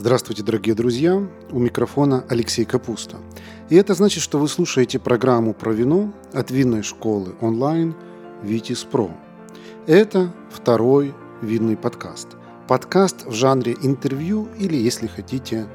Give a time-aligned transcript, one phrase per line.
[0.00, 1.20] Здравствуйте, дорогие друзья!
[1.50, 3.16] У микрофона Алексей Капуста.
[3.68, 7.96] И это значит, что вы слушаете программу про вино от винной школы онлайн
[8.44, 9.10] «Витис Про».
[9.88, 12.28] Это второй винный подкаст.
[12.68, 15.66] Подкаст в жанре интервью или, если хотите,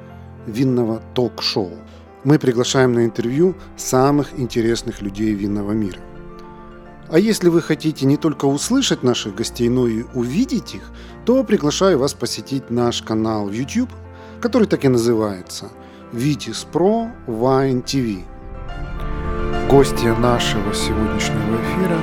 [0.48, 1.74] винного ток-шоу.
[2.24, 6.00] Мы приглашаем на интервью самых интересных людей винного мира.
[7.10, 10.92] А если вы хотите не только услышать наших гостей, но и увидеть их,
[11.26, 13.90] то приглашаю вас посетить наш канал в YouTube–
[14.44, 15.70] который так и называется
[16.12, 18.26] Vitis Pro Wine TV.
[19.70, 21.98] Гостья нашего сегодняшнего эфира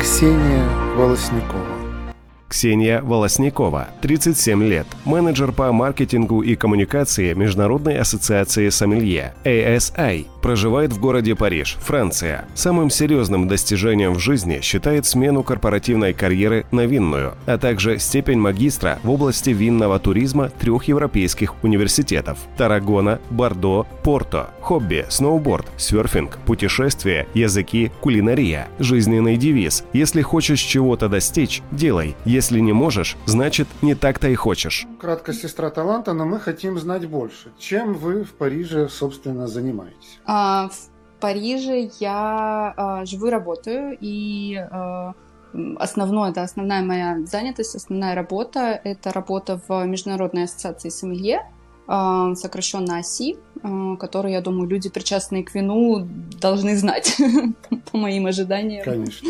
[0.00, 1.69] Ксения Волосникова.
[2.50, 10.98] Ксения Волосникова, 37 лет, менеджер по маркетингу и коммуникации Международной ассоциации сомелье ASI, проживает в
[10.98, 12.46] городе Париж, Франция.
[12.54, 18.98] Самым серьезным достижением в жизни считает смену корпоративной карьеры на винную, а также степень магистра
[19.04, 24.50] в области винного туризма трех европейских университетов– Тарагона, Бордо, Порто.
[24.60, 28.66] Хобби– сноуборд, серфинг, путешествия, языки, кулинария.
[28.80, 32.16] Жизненный девиз– если хочешь чего-то достичь, делай.
[32.48, 34.86] Не можешь, значит не так-то и хочешь.
[34.98, 37.52] Кратко сестра таланта, но мы хотим знать больше.
[37.58, 40.18] Чем вы в Париже, собственно, занимаетесь?
[40.24, 45.14] А, в Париже я а, живу и работаю, и а,
[45.76, 51.42] основное, это основная моя занятость, основная работа, это работа в Международной ассоциации сомелье,
[51.86, 56.06] а, сокращенно ОСИ, а, которую, я думаю, люди, причастные к вину,
[56.40, 57.16] должны знать,
[57.90, 58.84] по моим ожиданиям.
[58.84, 59.28] Конечно.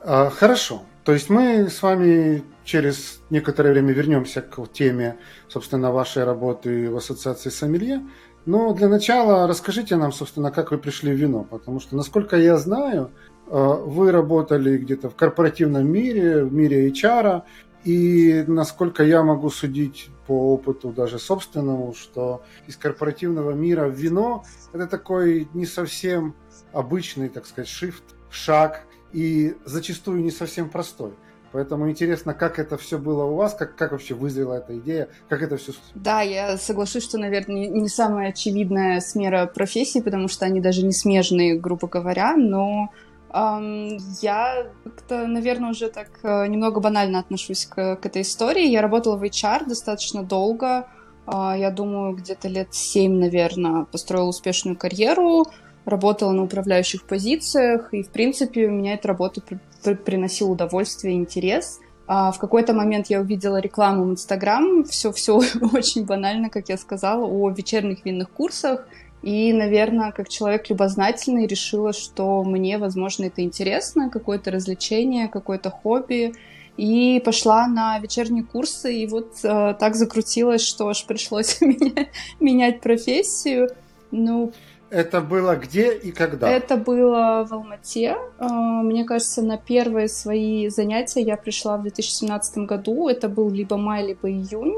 [0.00, 0.82] А, хорошо.
[1.04, 6.96] То есть мы с вами через некоторое время вернемся к теме, собственно, вашей работы в
[6.96, 8.02] ассоциации Сомелье.
[8.46, 12.56] Но для начала расскажите нам, собственно, как вы пришли в вино, потому что, насколько я
[12.56, 13.10] знаю,
[13.46, 17.42] э, вы работали где-то в корпоративном мире, в мире HR,
[17.84, 24.86] и насколько я могу судить по опыту даже собственному, что из корпоративного мира вино это
[24.86, 26.34] такой не совсем
[26.72, 31.14] обычный, так сказать, shift, шаг, и зачастую не совсем простой.
[31.52, 35.40] Поэтому интересно, как это все было у вас, как, как вообще вызрела эта идея, как
[35.40, 35.72] это все...
[35.94, 40.92] Да, я соглашусь, что, наверное, не самая очевидная смера профессий, потому что они даже не
[40.92, 42.90] смежные, грубо говоря, но
[43.32, 48.66] эм, я как-то, наверное, уже так э, немного банально отношусь к, к этой истории.
[48.66, 50.88] Я работала в HR достаточно долго,
[51.28, 55.44] э, я думаю, где-то лет семь, наверное, построила успешную карьеру,
[55.84, 61.14] работала на управляющих позициях, и, в принципе, у меня эта работа при при приносила удовольствие
[61.14, 61.80] и интерес.
[62.06, 65.36] А в какой-то момент я увидела рекламу в Инстаграм, все, все
[65.72, 68.86] очень банально, как я сказала, о вечерних винных курсах.
[69.22, 76.34] И, наверное, как человек любознательный, решила, что мне, возможно, это интересно, какое-то развлечение, какое-то хобби.
[76.76, 82.08] И пошла на вечерние курсы, и вот э, так закрутилось, что аж пришлось меня,
[82.40, 83.70] менять профессию.
[84.10, 84.52] Ну,
[84.90, 86.50] это было где и когда?
[86.50, 88.16] Это было в Алмате.
[88.38, 88.48] А,
[88.82, 93.08] мне кажется, на первые свои занятия я пришла в 2017 году.
[93.08, 94.76] Это был либо май, либо июнь.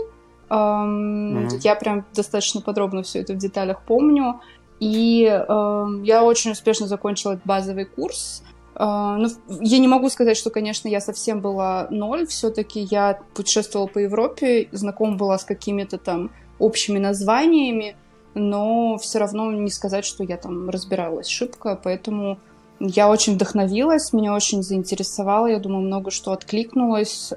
[0.48, 1.60] Mm-hmm.
[1.62, 4.40] Я прям достаточно подробно все это в деталях помню.
[4.78, 8.42] И я очень успешно закончила этот базовый курс.
[8.74, 9.28] Uh, ну,
[9.62, 12.26] я не могу сказать, что, конечно, я совсем была ноль.
[12.26, 17.96] Все-таки я путешествовала по Европе, знакома была с какими-то там общими названиями
[18.36, 22.38] но все равно не сказать, что я там разбиралась шибко, поэтому
[22.78, 27.32] я очень вдохновилась, меня очень заинтересовало, я думаю, много что откликнулось.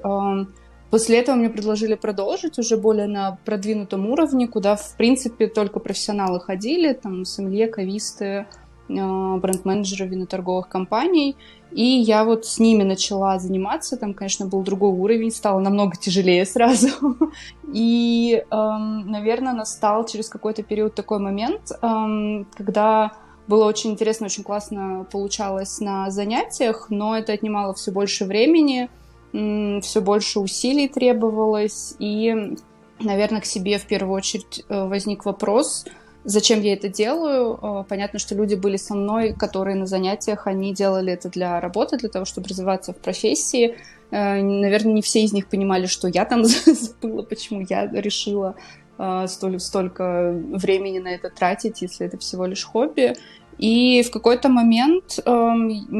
[0.90, 6.40] После этого мне предложили продолжить уже более на продвинутом уровне, куда, в принципе, только профессионалы
[6.40, 8.46] ходили, там, сомелье, кависты,
[8.88, 11.36] а, бренд-менеджеры виноторговых компаний.
[11.72, 13.96] И я вот с ними начала заниматься.
[13.96, 16.88] Там, конечно, был другой уровень, стало намного тяжелее сразу.
[17.72, 23.12] И, эм, наверное, настал через какой-то период такой момент, эм, когда
[23.46, 28.88] было очень интересно, очень классно получалось на занятиях, но это отнимало все больше времени,
[29.32, 32.56] все больше усилий требовалось, и,
[33.00, 35.84] наверное, к себе в первую очередь э, возник вопрос–
[36.24, 37.58] Зачем я это делаю?
[37.62, 41.96] Э, понятно, что люди были со мной, которые на занятиях, они делали это для работы,
[41.96, 43.76] для того, чтобы развиваться в профессии.
[44.10, 48.54] Э, наверное, не все из них понимали, что я там забыла, почему я решила
[48.98, 53.14] э, столь, столько времени на это тратить, если это всего лишь хобби.
[53.58, 55.52] И в какой-то момент э,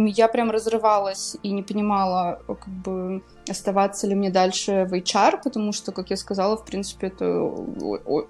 [0.06, 5.72] я прям разрывалась и не понимала, как бы оставаться ли мне дальше в HR, потому
[5.72, 7.42] что, как я сказала, в принципе, это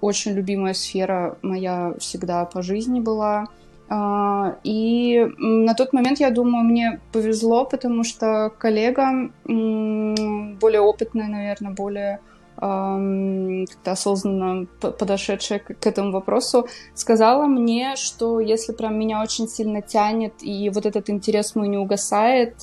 [0.01, 3.47] очень любимая сфера моя всегда по жизни была.
[3.89, 11.73] А, и на тот момент, я думаю, мне повезло, потому что коллега более опытная, наверное,
[11.73, 12.19] более
[12.55, 20.33] как-то осознанно подошедшая к этому вопросу, сказала мне, что если прям меня очень сильно тянет
[20.41, 22.55] и вот этот интерес мой не угасает,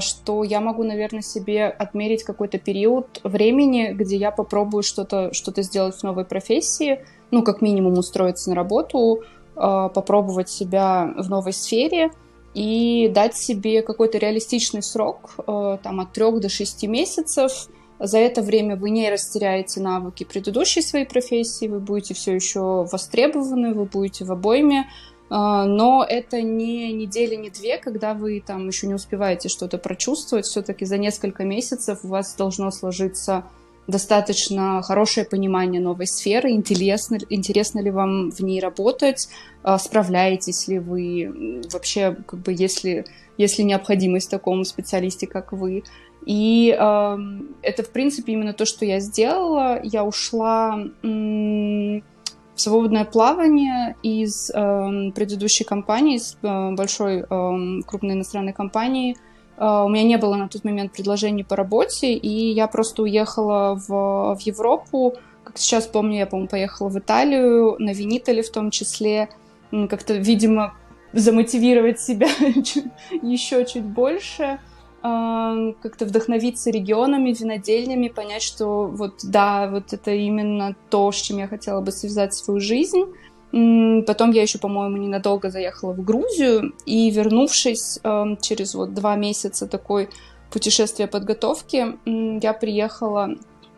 [0.00, 5.94] что я могу, наверное, себе отмерить какой-то период времени, где я попробую что-то что сделать
[5.94, 9.22] в новой профессии, ну, как минимум устроиться на работу,
[9.54, 12.10] а, попробовать себя в новой сфере
[12.54, 17.68] и дать себе какой-то реалистичный срок, а, там, от трех до шести месяцев.
[17.98, 23.74] За это время вы не растеряете навыки предыдущей своей профессии, вы будете все еще востребованы,
[23.74, 28.86] вы будете в обойме, а, но это не неделя, не две, когда вы там еще
[28.86, 30.44] не успеваете что-то прочувствовать.
[30.44, 33.44] Все-таки за несколько месяцев у вас должно сложиться
[33.86, 39.28] достаточно хорошее понимание новой сферы, интересно, интересно ли вам в ней работать,
[39.62, 43.06] а, справляетесь ли вы вообще, как бы, если,
[43.38, 45.82] если необходимость в таком специалисте, как вы.
[46.24, 47.18] И э,
[47.62, 49.80] это, в принципе, именно то, что я сделала.
[49.82, 52.04] Я ушла м-
[52.54, 59.16] свободное плавание из э, предыдущей компании, из э, большой э, крупной иностранной компании.
[59.56, 63.74] Э, у меня не было на тот момент предложений по работе, и я просто уехала
[63.74, 65.14] в, в Европу.
[65.44, 69.28] Как сейчас помню, я, по-моему, поехала в Италию, на Винитале в том числе.
[69.70, 70.74] Как-то, видимо,
[71.12, 72.28] замотивировать себя
[73.22, 74.58] еще чуть больше
[75.02, 81.48] как-то вдохновиться регионами, винодельнями, понять, что вот да, вот это именно то, с чем я
[81.48, 83.06] хотела бы связать свою жизнь.
[83.50, 87.98] Потом я еще, по-моему, ненадолго заехала в Грузию, и вернувшись
[88.40, 90.08] через вот два месяца такой
[90.52, 93.30] путешествия подготовки, я приехала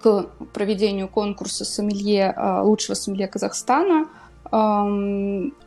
[0.03, 4.07] к проведению конкурса сомелье, а, лучшего сомелье Казахстана,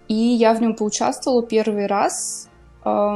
[0.08, 2.47] и я в нем поучаствовала первый раз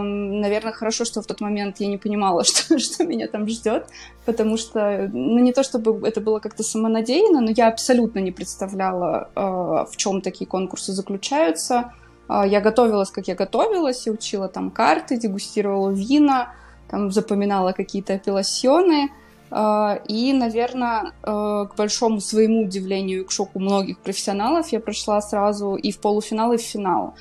[0.01, 3.87] Наверное, хорошо, что в тот момент я не понимала, что, что меня там ждет,
[4.25, 9.29] потому что, ну, не то чтобы это было как-то самонадеянно, но я абсолютно не представляла,
[9.35, 11.93] а, в чем такие конкурсы заключаются.
[12.27, 16.53] А, я готовилась, как я готовилась, и учила там карты, дегустировала вина,
[16.89, 19.09] там запоминала какие-то апелласьоны.
[19.53, 25.75] А, и, наверное, к большому своему удивлению и к шоку многих профессионалов я прошла сразу
[25.75, 27.15] и в полуфинал, и в финал.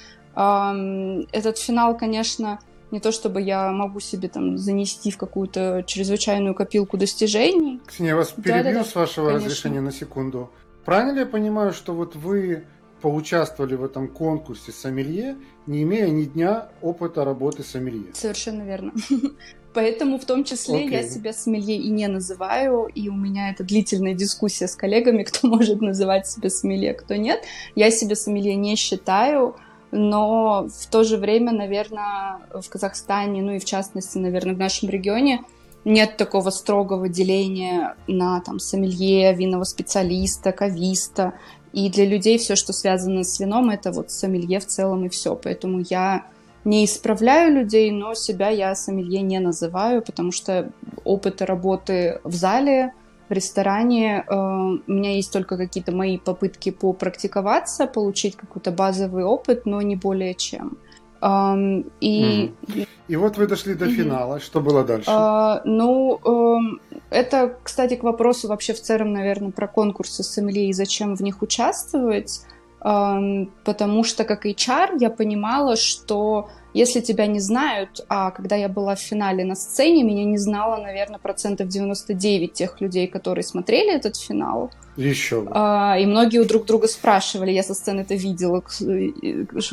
[1.32, 2.60] Этот финал, конечно,
[2.90, 7.80] не то чтобы я могу себе там занести в какую-то чрезвычайную копилку достижений.
[7.86, 9.46] Ксения, я вас перебью да, да, с вашего конечно.
[9.46, 10.50] разрешения на секунду.
[10.84, 12.64] Правильно ли я понимаю, что вот вы
[13.02, 18.12] поучаствовали в этом конкурсе сомелье, не имея ни дня опыта работы сомелье?
[18.14, 18.92] Совершенно верно.
[19.74, 20.90] Поэтому в том числе okay.
[20.90, 25.46] я себя сомелье и не называю, и у меня это длительная дискуссия с коллегами, кто
[25.48, 27.44] может называть себя сомелье, кто нет.
[27.74, 29.56] Я себя сомелье не считаю,
[29.92, 34.88] но в то же время, наверное, в Казахстане, ну и в частности, наверное, в нашем
[34.88, 35.42] регионе
[35.84, 41.34] нет такого строгого деления на там сомелье, винного специалиста, кависта.
[41.72, 45.34] И для людей все, что связано с вином, это вот сомелье в целом и все.
[45.36, 46.26] Поэтому я
[46.64, 50.70] не исправляю людей, но себя я сомелье не называю, потому что
[51.04, 52.92] опыта работы в зале
[53.30, 59.66] в ресторане э, у меня есть только какие-то мои попытки попрактиковаться, получить какой-то базовый опыт,
[59.66, 60.76] но не более чем.
[61.22, 62.52] Um, и...
[62.66, 62.88] Mm.
[63.08, 63.94] и вот вы дошли до mm-hmm.
[63.94, 64.40] финала.
[64.40, 65.08] Что было дальше?
[65.10, 70.72] Uh, ну, uh, это, кстати, к вопросу вообще в целом, наверное, про конкурсы сомелье и
[70.72, 72.40] зачем в них участвовать.
[72.80, 78.68] Uh, потому что как HR я понимала, что если тебя не знают, а когда я
[78.68, 83.94] была в финале на сцене, меня не знало, наверное, процентов 99 тех людей, которые смотрели
[83.94, 84.70] этот финал.
[84.96, 85.46] Еще.
[85.50, 88.62] А, и многие у друг друга спрашивали, я со сцены это видела,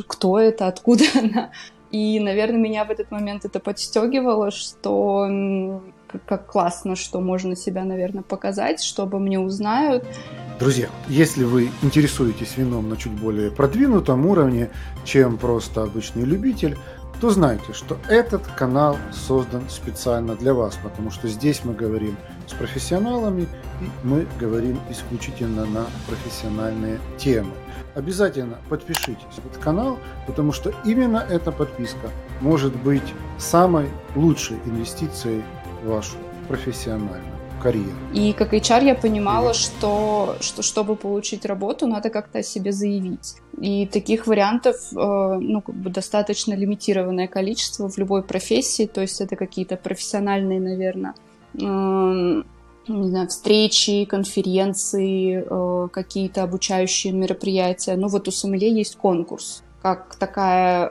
[0.08, 1.52] кто это, откуда она.
[1.92, 5.28] И, наверное, меня в этот момент это подстегивало, что
[6.26, 10.06] как классно, что можно себя, наверное, показать, чтобы мне узнают.
[10.60, 14.72] Друзья, если вы интересуетесь вином на чуть более продвинутом уровне,
[15.06, 16.78] чем просто обычный любитель,
[17.22, 22.16] то знайте, что этот канал создан специально для вас, потому что здесь мы говорим
[22.48, 23.48] с профессионалами
[23.82, 27.54] и мы говорим исключительно на профессиональные темы.
[27.96, 29.98] Обязательно подпишитесь на этот канал,
[30.28, 32.12] потому что именно эта подписка
[32.42, 35.44] может быть самой лучшей инвестицией
[35.84, 36.18] вашу
[36.48, 37.98] профессиональную карьеру.
[38.14, 43.36] И как HR я понимала, что, что чтобы получить работу, надо как-то о себе заявить.
[43.60, 49.22] И таких вариантов э, ну, как бы достаточно лимитированное количество в любой профессии, то есть
[49.22, 51.16] это какие-то профессиональные, наверное,
[51.56, 52.44] э,
[52.88, 57.96] не знаю, встречи, конференции, э, какие-то обучающие мероприятия.
[57.96, 60.90] Ну вот у сомелье есть конкурс как такая,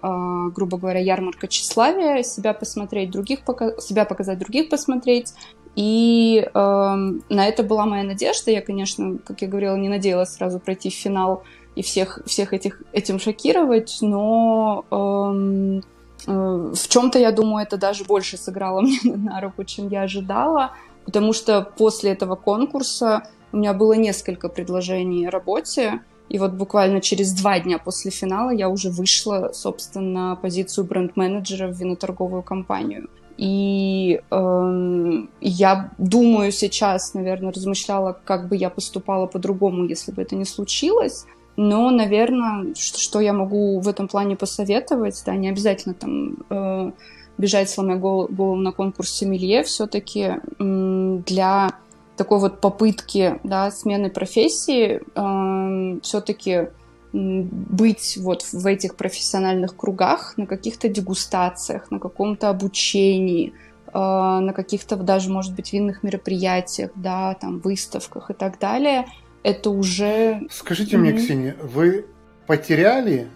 [0.50, 3.78] грубо говоря, ярмарка тщеславия, себя посмотреть, других пока...
[3.80, 5.34] себя показать, других посмотреть,
[5.74, 8.50] И э, на это была моя надежда.
[8.50, 11.42] Я, конечно, как я говорила, не надеялась сразу пройти в финал
[11.76, 15.80] и всех, всех этих, этим шокировать, но э,
[16.26, 20.72] э, в чем-то, я думаю, это даже больше сыграло мне на руку, чем я ожидала,
[21.04, 27.00] потому что после этого конкурса у меня было несколько предложений о работе, и вот буквально
[27.00, 33.08] через два дня после финала я уже вышла, собственно, на позицию бренд-менеджера в виноторговую компанию.
[33.36, 40.34] И э, я думаю сейчас, наверное, размышляла, как бы я поступала по-другому, если бы это
[40.36, 41.26] не случилось.
[41.56, 46.92] Но, наверное, что, что я могу в этом плане посоветовать, да, не обязательно там э,
[47.38, 51.70] бежать, сломя голову на конкурс Сомелье, все-таки э, для
[52.16, 56.68] такой вот попытки, да, смены профессии э, все-таки
[57.12, 63.54] быть вот в этих профессиональных кругах, на каких-то дегустациях, на каком-то обучении,
[63.86, 69.06] э, на каких-то даже, может быть, винных мероприятиях, да, там, выставках и так далее,
[69.42, 70.42] это уже...
[70.50, 71.00] Скажите mm-hmm.
[71.00, 72.06] мне, Ксения, вы
[72.46, 73.28] потеряли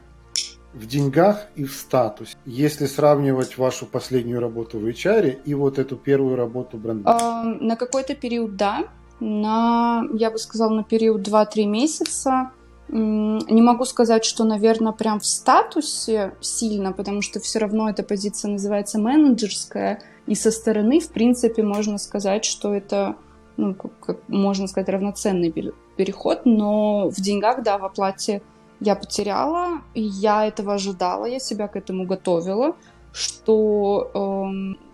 [0.72, 5.96] в деньгах и в статусе, если сравнивать вашу последнюю работу в HR и вот эту
[5.96, 7.10] первую работу бренда?
[7.10, 8.84] Э, на какой-то период, да.
[9.18, 12.52] На, я бы сказала, на период 2-3 месяца
[12.92, 18.50] не могу сказать, что, наверное, прям в статусе сильно, потому что все равно эта позиция
[18.50, 23.16] называется менеджерская, и со стороны, в принципе, можно сказать, что это,
[23.56, 25.54] ну, как, можно сказать, равноценный
[25.96, 28.42] переход, но в деньгах, да, в оплате
[28.80, 32.76] я потеряла, и я этого ожидала, я себя к этому готовила,
[33.12, 34.10] что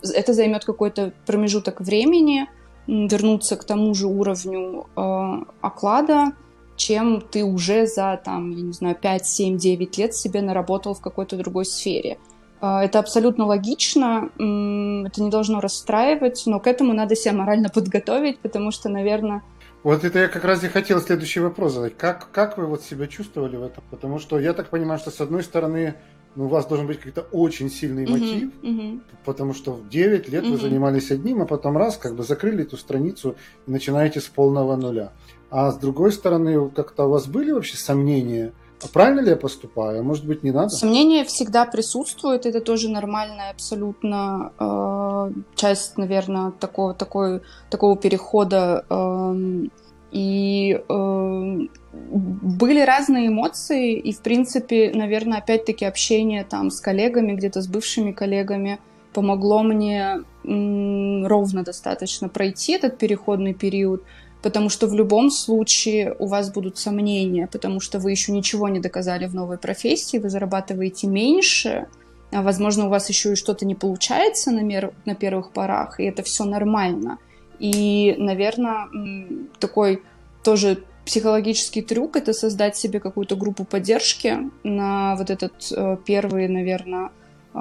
[0.03, 2.47] э, это займет какой-то промежуток времени,
[2.87, 6.33] вернуться к тому же уровню э, оклада,
[6.77, 11.01] чем ты уже за, там, я не знаю, 5, 7, 9 лет себе наработал в
[11.01, 12.19] какой-то другой сфере.
[12.61, 18.39] А, это абсолютно логично, это не должно расстраивать, но к этому надо себя морально подготовить,
[18.39, 19.43] потому что, наверное...
[19.87, 21.97] Вот это я как раз и хотел следующий вопрос задать.
[21.97, 23.85] Как, как вы вот себя чувствовали в этом?
[23.89, 25.95] Потому что я так понимаю, что с одной стороны
[26.35, 29.01] ну, у вас должен быть какой-то очень сильный uh-huh, мотив, uh-huh.
[29.25, 30.51] потому что в 9 лет uh-huh.
[30.51, 33.37] вы занимались одним, а потом раз, как бы закрыли эту страницу
[33.69, 35.13] и начинаете с полного нуля.
[35.51, 40.05] А с другой стороны, как-то у вас были вообще сомнения, а правильно ли я поступаю?
[40.05, 40.69] Может быть, не надо?
[40.69, 42.47] Сомнения всегда присутствуют.
[42.47, 47.41] Это тоже нормальная абсолютно э, часть, наверное, такого, такой,
[47.71, 48.85] такого перехода.
[48.89, 49.35] Э,
[50.13, 51.59] и э,
[51.93, 58.13] были разные эмоции, и, в принципе, наверное, опять-таки общение там с коллегами, где-то с бывшими
[58.13, 58.79] коллегами
[59.13, 64.05] помогло мне ровно достаточно пройти этот переходный период,
[64.47, 68.79] потому что в любом случае у вас будут сомнения, потому что вы еще ничего не
[68.79, 71.89] доказали в новой профессии, вы зарабатываете меньше,
[72.31, 74.93] а, возможно, у вас еще и что-то не получается на, мер...
[75.05, 77.19] на первых порах, и это все нормально.
[77.59, 78.87] И, наверное,
[79.59, 80.05] такой
[80.45, 87.11] тоже психологический трюк это создать себе какую-то группу поддержки на вот этот э, первый, наверное,
[87.53, 87.59] э,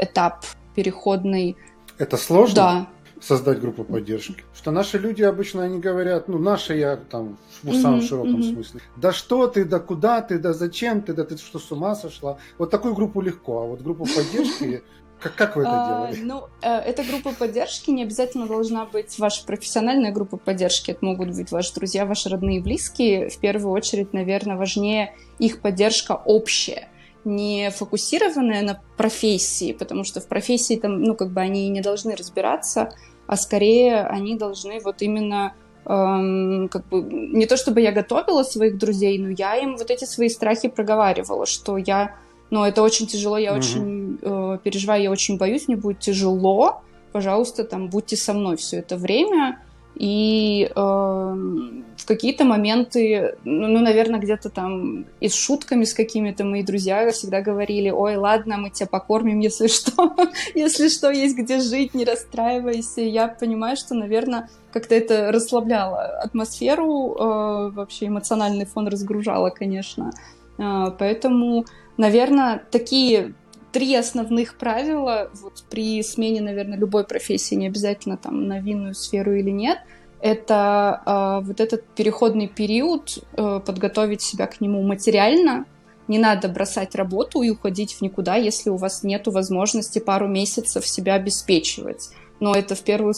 [0.00, 1.56] этап переходный.
[1.96, 2.54] Это сложно?
[2.56, 2.86] Да,
[3.22, 4.44] создать группу поддержки.
[4.54, 8.54] Что наши люди обычно они говорят, ну наши я там в самом mm-hmm, широком mm-hmm.
[8.54, 8.80] смысле.
[8.96, 12.38] Да что ты, да куда ты, да зачем ты, да ты что с ума сошла.
[12.58, 14.82] Вот такую группу легко, а вот группу поддержки
[15.22, 16.24] как, как вы это а, делали?
[16.24, 20.90] Ну, э, эта группа поддержки не обязательно должна быть ваша профессиональная группа поддержки.
[20.90, 23.28] Это могут быть ваши друзья, ваши родные и близкие.
[23.28, 26.88] В первую очередь, наверное, важнее их поддержка общая
[27.24, 32.16] не фокусированная на профессии, потому что в профессии там, ну, как бы они не должны
[32.16, 32.94] разбираться,
[33.32, 35.54] а скорее они должны вот именно
[35.86, 40.04] эм, как бы не то чтобы я готовила своих друзей, но я им вот эти
[40.04, 42.14] свои страхи проговаривала, что я,
[42.50, 43.56] ну это очень тяжело, я mm-hmm.
[43.56, 48.80] очень э, переживаю, я очень боюсь, мне будет тяжело, пожалуйста, там будьте со мной все
[48.80, 49.61] это время,
[50.02, 56.42] и э, в какие-то моменты, ну, ну, наверное, где-то там и с шутками с какими-то
[56.44, 60.12] мои друзья всегда говорили, ой, ладно, мы тебя покормим, если что,
[60.56, 63.00] если что, есть где жить, не расстраивайся.
[63.00, 70.10] Я понимаю, что, наверное, как-то это расслабляло атмосферу, э, вообще эмоциональный фон разгружало, конечно.
[70.58, 71.64] Э, поэтому,
[71.96, 73.34] наверное, такие
[73.72, 79.34] три основных правила вот при смене, наверное, любой профессии, не обязательно там на винную сферу
[79.34, 79.78] или нет,
[80.22, 85.64] это э, вот этот переходный период, э, подготовить себя к нему материально.
[86.06, 90.86] Не надо бросать работу и уходить в никуда, если у вас нет возможности пару месяцев
[90.86, 92.10] себя обеспечивать.
[92.38, 93.14] Но это в первую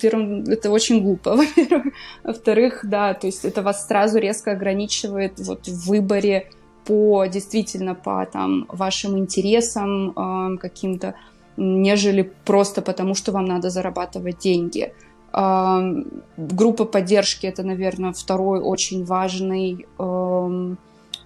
[0.00, 1.92] первым, это очень глупо, во-первых.
[2.24, 6.50] Во-вторых, да, то есть это вас сразу резко ограничивает вот в выборе
[6.90, 11.14] по действительно по там вашим интересам, э, каким-то
[11.56, 14.92] нежели просто потому, что вам надо зарабатывать деньги.
[15.32, 20.78] Группа поддержки это, наверное, второй очень важный эм,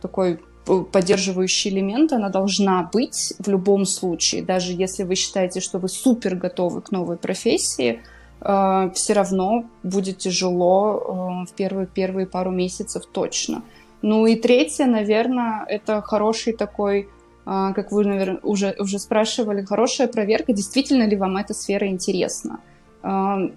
[0.03, 0.41] такой
[0.93, 4.43] поддерживающий элемент, она должна быть в любом случае.
[4.43, 8.01] Даже если вы считаете, что вы супер готовы к новой профессии,
[8.41, 13.63] э, все равно будет тяжело э, в первые, первые пару месяцев точно.
[14.07, 17.09] Ну и третье, наверное, это хороший такой,
[17.47, 22.61] э, как вы, наверное, уже, уже спрашивали, хорошая проверка, действительно ли вам эта сфера интересна.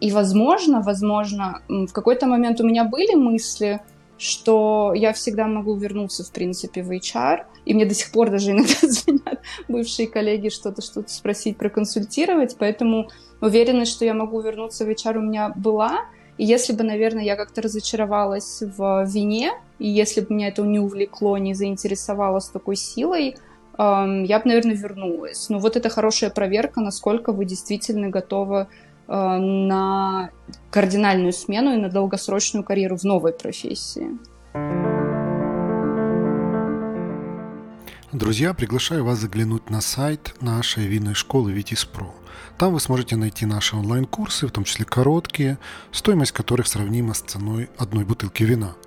[0.01, 3.79] И, возможно, возможно, в какой-то момент у меня были мысли,
[4.17, 8.51] что я всегда могу вернуться, в принципе, в HR, и мне до сих пор даже
[8.51, 13.09] иногда звонят бывшие коллеги что-то что-то спросить, проконсультировать, поэтому
[13.41, 16.05] уверенность, что я могу вернуться в HR у меня была,
[16.37, 20.79] и если бы, наверное, я как-то разочаровалась в вине, и если бы меня это не
[20.79, 23.35] увлекло, не заинтересовало с такой силой,
[23.77, 25.49] я бы, наверное, вернулась.
[25.49, 28.67] Но вот это хорошая проверка, насколько вы действительно готовы
[29.07, 30.31] Э, на
[30.69, 34.17] кардинальную смену и на долгосрочную карьеру в новой профессии.
[38.11, 42.13] Друзья, приглашаю вас заглянуть на сайт нашей винной школы Витис Про.
[42.57, 45.57] Там вы сможете найти наши онлайн-курсы, в том числе короткие,
[45.91, 48.75] стоимость которых сравнима с ценой одной бутылки вина–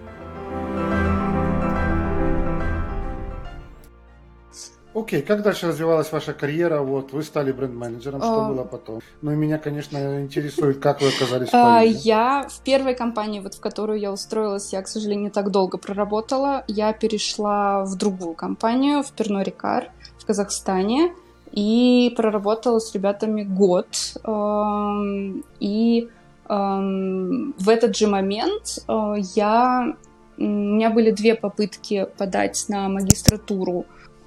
[4.93, 6.81] Окей, как дальше развивалась ваша карьера?
[6.81, 8.99] Вот вы стали бренд-менеджером, что было потом?
[9.21, 11.99] Ну и меня, конечно, интересует, как вы оказались в а, Париже.
[12.03, 15.77] Я в первой компании, вот в которую я устроилась, я, к сожалению, не так долго
[15.77, 16.65] проработала.
[16.67, 21.13] Я перешла в другую компанию, в Перно Рикар в Казахстане,
[21.51, 23.87] и проработала с ребятами год.
[24.25, 26.09] Эм, и
[26.49, 29.95] эм, в этот же момент э, я
[30.37, 33.85] у меня были две попытки подать на магистратуру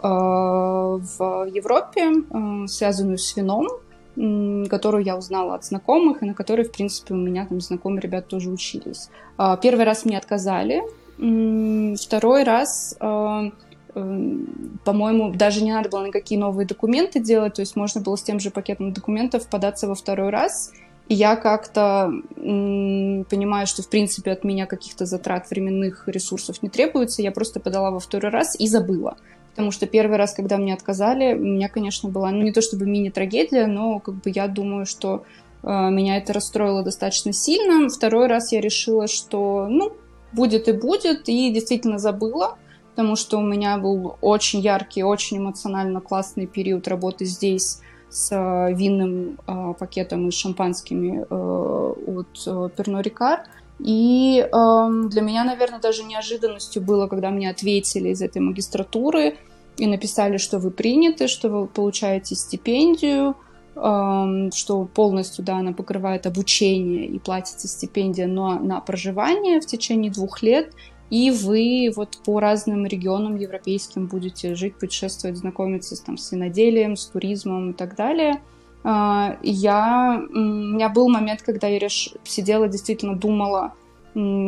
[0.08, 3.68] в Европе, э, связанную с вином,
[4.68, 8.28] которую я узнала от знакомых, и на которой, в принципе, у меня там знакомые ребята
[8.28, 9.08] тоже учились.
[9.38, 10.82] Э, первый раз мне отказали,
[11.96, 13.52] второй раз, по-моему,
[15.32, 18.50] даже не надо было никакие новые документы делать, то есть можно было с тем же
[18.50, 20.72] пакетом документов податься во второй раз,
[21.08, 27.22] и я как-то понимаю, что, в принципе, от меня каких-то затрат временных ресурсов не требуется,
[27.22, 29.16] я просто подала во второй раз и забыла.
[29.54, 32.86] Потому что первый раз, когда мне отказали, у меня, конечно, была, ну, не то чтобы
[32.86, 35.24] мини-трагедия, но как бы я думаю, что
[35.62, 37.88] э, меня это расстроило достаточно сильно.
[37.88, 39.92] Второй раз я решила, что, ну,
[40.32, 42.58] будет и будет, и действительно забыла,
[42.90, 47.78] потому что у меня был очень яркий, очень эмоционально классный период работы здесь
[48.10, 53.44] с э, винным э, пакетом и шампанскими э, от э, Перно Рикар.
[53.84, 59.36] И э, для меня, наверное, даже неожиданностью было, когда мне ответили из этой магистратуры
[59.76, 63.36] и написали, что вы приняты, что вы получаете стипендию,
[63.76, 70.10] э, что полностью, да, она покрывает обучение и платится стипендия, но на проживание в течение
[70.10, 70.72] двух лет,
[71.10, 77.04] и вы вот по разным регионам европейским будете жить, путешествовать, знакомиться там, с виноделием, с
[77.04, 78.40] туризмом и так далее–
[78.84, 82.10] я, у меня был момент, когда я реш...
[82.24, 83.72] сидела, действительно думала,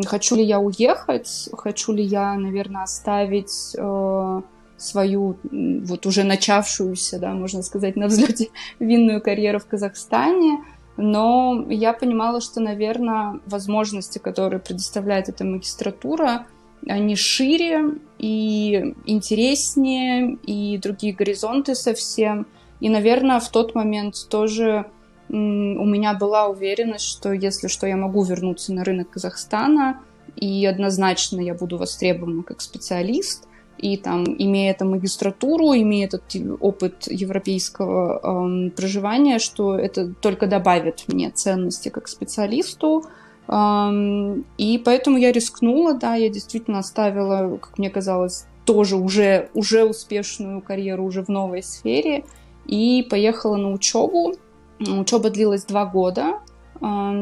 [0.07, 4.42] хочу ли я уехать, хочу ли я, наверное, оставить э,
[4.77, 10.62] свою вот уже начавшуюся, да, можно сказать, на взлете винную карьеру в Казахстане.
[10.96, 16.46] Но я понимала, что, наверное, возможности, которые предоставляет эта магистратура,
[16.88, 22.46] они шире и интереснее, и другие горизонты совсем.
[22.81, 24.87] И, наверное, в тот момент тоже
[25.29, 30.01] у меня была уверенность, что если что, я могу вернуться на рынок Казахстана,
[30.37, 33.49] и однозначно я буду востребована как специалист.
[33.79, 36.23] И там, имея эту магистратуру, имея этот
[36.61, 43.05] опыт европейского эм, проживания, что это только добавит мне ценности как специалисту.
[43.49, 49.85] Эм, и поэтому я рискнула, да, я действительно оставила, как мне казалось, тоже уже, уже
[49.85, 52.25] успешную карьеру уже в новой сфере
[52.66, 54.35] и поехала на учебу.
[54.81, 56.40] Учеба длилась два года.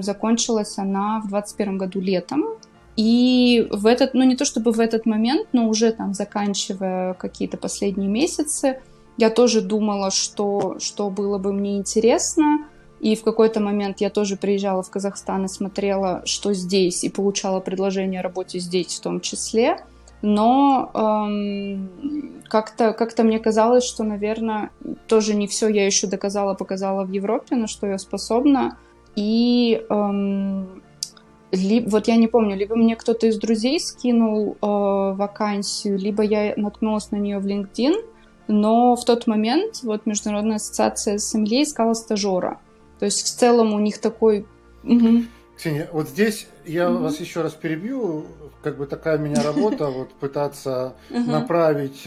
[0.00, 2.44] Закончилась она в 21 году летом.
[2.96, 7.56] И в этот, ну не то чтобы в этот момент, но уже там заканчивая какие-то
[7.56, 8.80] последние месяцы,
[9.16, 12.66] я тоже думала, что, что было бы мне интересно.
[13.00, 17.60] И в какой-то момент я тоже приезжала в Казахстан и смотрела, что здесь, и получала
[17.60, 19.84] предложение о работе здесь в том числе.
[20.22, 24.70] Но эм, как-то как мне казалось, что, наверное,
[25.06, 28.78] тоже не все я еще доказала, показала в Европе, на что я способна.
[29.16, 30.82] И эм,
[31.52, 36.54] ли, вот я не помню, либо мне кто-то из друзей скинул э, вакансию, либо я
[36.56, 37.94] наткнулась на нее в LinkedIn,
[38.48, 42.58] но в тот момент вот Международная ассоциация СМЛ искала стажера.
[42.98, 44.46] То есть в целом у них такой...
[44.84, 45.24] Угу.
[45.56, 47.02] Ксения, вот здесь я угу.
[47.02, 48.26] вас еще раз перебью.
[48.62, 52.06] Как бы такая у меня работа, вот пытаться направить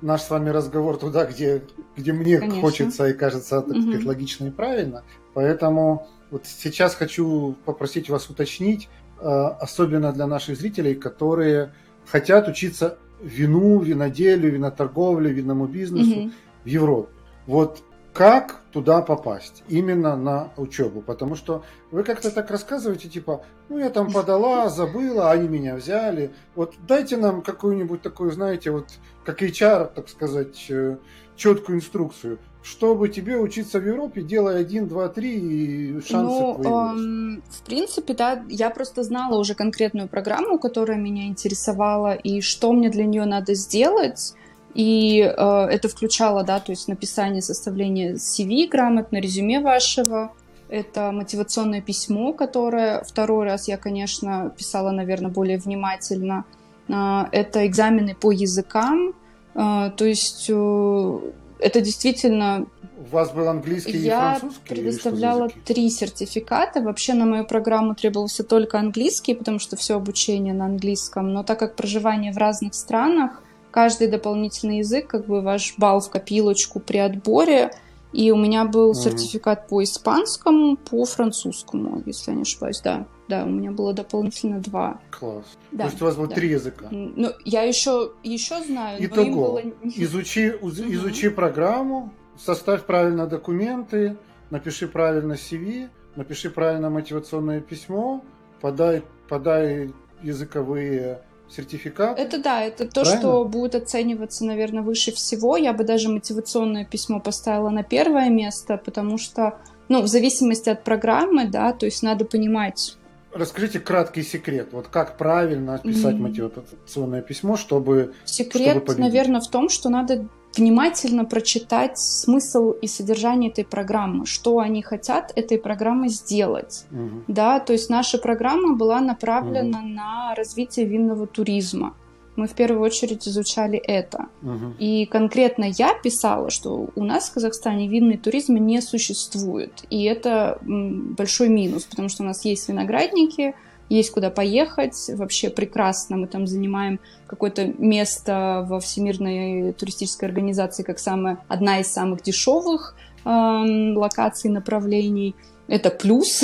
[0.00, 1.62] наш с вами разговор туда, где,
[1.96, 5.02] где мне хочется и кажется, так сказать, логично и правильно.
[5.34, 8.88] Поэтому вот сейчас хочу попросить вас уточнить,
[9.20, 11.72] а, особенно для наших зрителей, которые
[12.06, 16.30] хотят учиться вину, виноделию, виноторговле, винному бизнесу
[16.64, 17.12] в Европе.
[17.46, 21.02] Вот как туда попасть, именно на учебу.
[21.02, 26.32] Потому что вы как-то так рассказываете, типа, ну я там подала, забыла, они меня взяли.
[26.54, 28.86] Вот дайте нам какую-нибудь такую, знаете, вот
[29.24, 30.96] как HR, так сказать, э,
[31.36, 32.38] четкую инструкцию.
[32.62, 38.14] Чтобы тебе учиться в Европе, делай один, два, три, и шансы ну, эм, В принципе,
[38.14, 43.24] да, я просто знала уже конкретную программу, которая меня интересовала, и что мне для нее
[43.24, 44.34] надо сделать
[44.74, 50.32] и э, это включало, да, то есть написание, составление CV грамотно, резюме вашего.
[50.68, 56.44] Это мотивационное письмо, которое второй раз я, конечно, писала, наверное, более внимательно.
[56.88, 59.14] Э, это экзамены по языкам.
[59.54, 61.18] Э, то есть э,
[61.58, 62.66] это действительно
[62.98, 64.74] у вас был английский я и французский?
[64.74, 66.80] Я предоставляла три сертификата.
[66.80, 71.32] Вообще на мою программу требовался только английский, потому что все обучение на английском.
[71.32, 73.42] Но так как проживание в разных странах,
[73.78, 77.70] каждый дополнительный язык, как бы ваш балл в копилочку при отборе.
[78.12, 78.94] И у меня был mm-hmm.
[78.94, 83.06] сертификат по испанскому, по французскому, если я не ошибаюсь, да.
[83.28, 84.98] Да, у меня было дополнительно два.
[85.12, 85.44] Класс.
[85.70, 86.34] Да, То есть у вас было да.
[86.34, 86.88] три языка.
[86.90, 89.22] Ну, я еще, еще знаю, Итого.
[89.22, 89.62] но им было...
[89.84, 91.30] Изучи, изучи mm-hmm.
[91.30, 94.16] программу, составь правильно документы,
[94.50, 98.24] напиши правильно CV, напиши правильно мотивационное письмо,
[98.60, 102.18] подай, подай языковые сертификат.
[102.18, 103.20] Это да, это то, Правильно?
[103.20, 105.56] что будет оцениваться, наверное, выше всего.
[105.56, 109.58] Я бы даже мотивационное письмо поставила на первое место, потому что,
[109.88, 112.96] ну, в зависимости от программы, да, то есть надо понимать.
[113.32, 119.68] Расскажите краткий секрет, вот как правильно писать мотивационное письмо, чтобы секрет, чтобы наверное, в том,
[119.68, 126.84] что надо внимательно прочитать смысл и содержание этой программы, что они хотят этой программой сделать.
[126.90, 127.24] Угу.
[127.28, 129.88] Да, то есть наша программа была направлена угу.
[129.88, 131.94] на развитие винного туризма.
[132.36, 134.26] Мы в первую очередь изучали это.
[134.42, 134.74] Угу.
[134.78, 139.72] И конкретно я писала, что у нас в Казахстане винный туризм не существует.
[139.90, 143.54] И это большой минус, потому что у нас есть виноградники,
[143.88, 146.16] есть куда поехать, вообще прекрасно.
[146.16, 152.94] Мы там занимаем какое-то место во Всемирной туристической организации как самая, одна из самых дешевых
[153.24, 155.34] э, локаций, направлений.
[155.68, 156.42] Это плюс.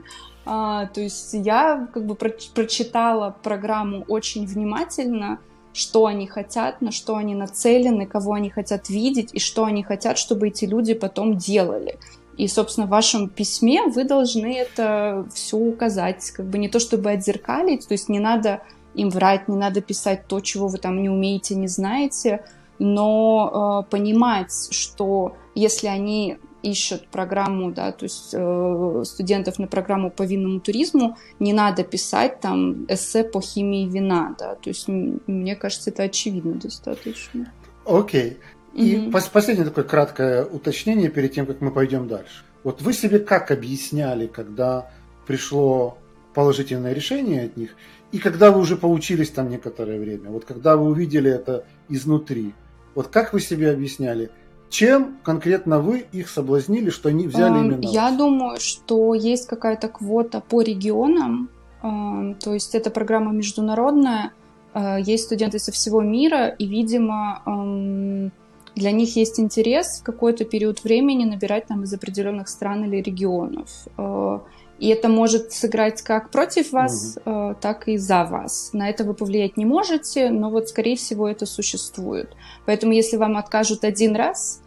[0.46, 5.38] а, то есть я как бы прочитала программу очень внимательно,
[5.72, 10.18] что они хотят, на что они нацелены, кого они хотят видеть и что они хотят,
[10.18, 11.98] чтобы эти люди потом делали.
[12.36, 17.10] И, собственно, в вашем письме вы должны это все указать, как бы не то чтобы
[17.10, 18.62] отзеркалить, то есть не надо
[18.94, 22.44] им врать, не надо писать то, чего вы там не умеете, не знаете,
[22.78, 30.10] но э, понимать, что если они ищут программу, да, то есть э, студентов на программу
[30.10, 35.56] по винному туризму, не надо писать там эссе по химии вина, да, то есть мне
[35.56, 37.52] кажется, это очевидно достаточно.
[37.84, 38.30] Окей.
[38.30, 38.36] Okay.
[38.74, 39.18] И угу.
[39.32, 42.42] последнее такое краткое уточнение перед тем, как мы пойдем дальше.
[42.64, 44.90] Вот вы себе как объясняли, когда
[45.26, 45.96] пришло
[46.34, 47.76] положительное решение от них,
[48.10, 52.52] и когда вы уже поучились там некоторое время, вот когда вы увидели это изнутри,
[52.96, 54.30] вот как вы себе объясняли,
[54.70, 58.16] чем конкретно вы их соблазнили, что они взяли эм, именно Я вас?
[58.16, 61.48] думаю, что есть какая-то квота по регионам,
[61.82, 64.32] эм, то есть эта программа международная,
[64.74, 68.32] э, есть студенты со всего мира, и, видимо, эм,
[68.74, 73.68] для них есть интерес в какой-то период времени набирать там из определенных стран или регионов.
[73.96, 74.40] Э,
[74.78, 77.56] и это может сыграть как против вас, угу.
[77.60, 78.70] так и за вас.
[78.72, 82.30] На это вы повлиять не можете, но вот, скорее всего, это существует.
[82.66, 84.60] Поэтому, если вам откажут один раз...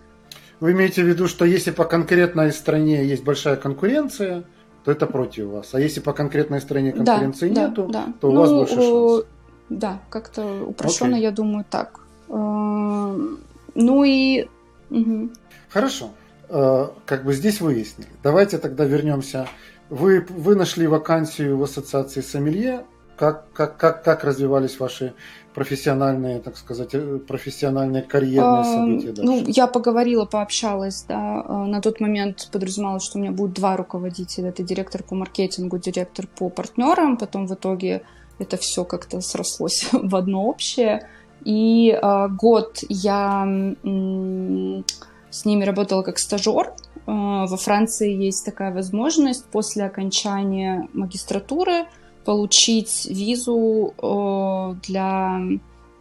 [0.59, 4.45] Вы имеете в виду, что если по конкретной стране есть большая конкуренция,
[4.85, 5.73] то это против вас.
[5.73, 8.13] А если по конкретной стране конкуренции да, нету, да, да.
[8.21, 9.25] то ну, у вас больше шансов.
[9.69, 11.21] Да, как-то упрощенно, okay.
[11.21, 11.99] я думаю, так.
[13.77, 14.47] Ну и...
[14.89, 15.29] Угу.
[15.69, 16.09] Хорошо.
[16.49, 18.09] э, как бы здесь выяснили.
[18.23, 19.47] Давайте тогда вернемся.
[19.89, 22.85] Вы, вы нашли вакансию в ассоциации Сомелье.
[23.17, 25.13] Как, как, как, как развивались ваши
[25.53, 29.23] профессиональные, так сказать, э, профессиональные карьерные события дальше?
[29.23, 31.43] Ну, я поговорила, пообщалась, да.
[31.47, 34.49] Э, на тот момент подразумевалось, что у меня будет два руководителя.
[34.49, 37.17] Это директор по маркетингу, директор по партнерам.
[37.17, 38.01] Потом в итоге
[38.39, 41.07] это все как-то срослось в одно общее.
[41.43, 44.86] И э, год я м-
[45.30, 46.67] с ними работала как стажер.
[46.67, 51.86] Э, во Франции есть такая возможность после окончания магистратуры
[52.26, 55.39] получить визу э, для,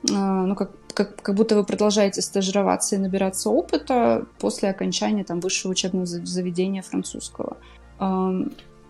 [0.09, 5.40] э, ну, как, как, как будто вы продолжаете стажироваться и набираться опыта после окончания там,
[5.40, 7.57] высшего учебного заведения французского.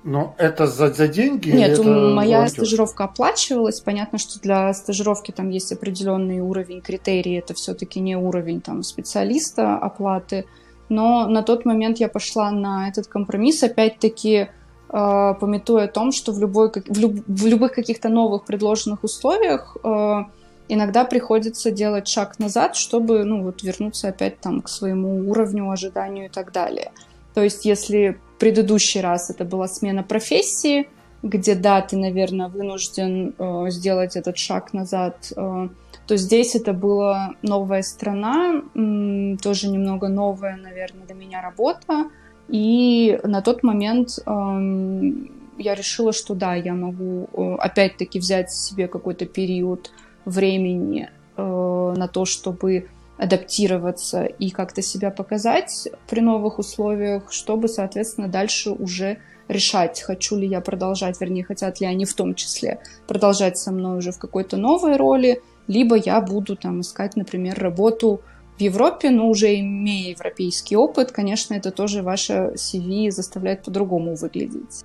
[0.06, 1.50] Но это за, за деньги?
[1.50, 2.48] Нет, моя волонтер?
[2.48, 3.80] стажировка оплачивалась.
[3.80, 7.34] Понятно, что для стажировки там есть определенный уровень критерий.
[7.34, 10.44] Это все-таки не уровень там, специалиста оплаты.
[10.88, 13.64] Но на тот момент я пошла на этот компромисс.
[13.64, 19.02] Опять-таки, э, пометуя о том, что в, любой, в, люб, в любых каких-то новых предложенных
[19.02, 20.22] условиях э,
[20.68, 26.26] иногда приходится делать шаг назад, чтобы ну, вот, вернуться опять там, к своему уровню, ожиданию
[26.26, 26.92] и так далее.
[27.36, 30.88] То есть если предыдущий раз это была смена профессии,
[31.22, 35.68] где, да, ты, наверное, вынужден э, сделать этот шаг назад, э,
[36.06, 42.08] то здесь это была новая страна, м, тоже немного новая, наверное, для меня работа,
[42.48, 48.88] и на тот момент эм, я решила, что да, я могу э, опять-таки взять себе
[48.88, 49.90] какой-то период
[50.24, 52.86] времени э, на то, чтобы
[53.18, 60.46] адаптироваться и как-то себя показать при новых условиях, чтобы, соответственно, дальше уже решать, хочу ли
[60.46, 64.56] я продолжать, вернее, хотят ли они в том числе продолжать со мной уже в какой-то
[64.56, 68.22] новой роли, либо я буду там искать, например, работу
[68.56, 74.84] в Европе, но уже имея европейский опыт, конечно, это тоже ваше CV заставляет по-другому выглядеть.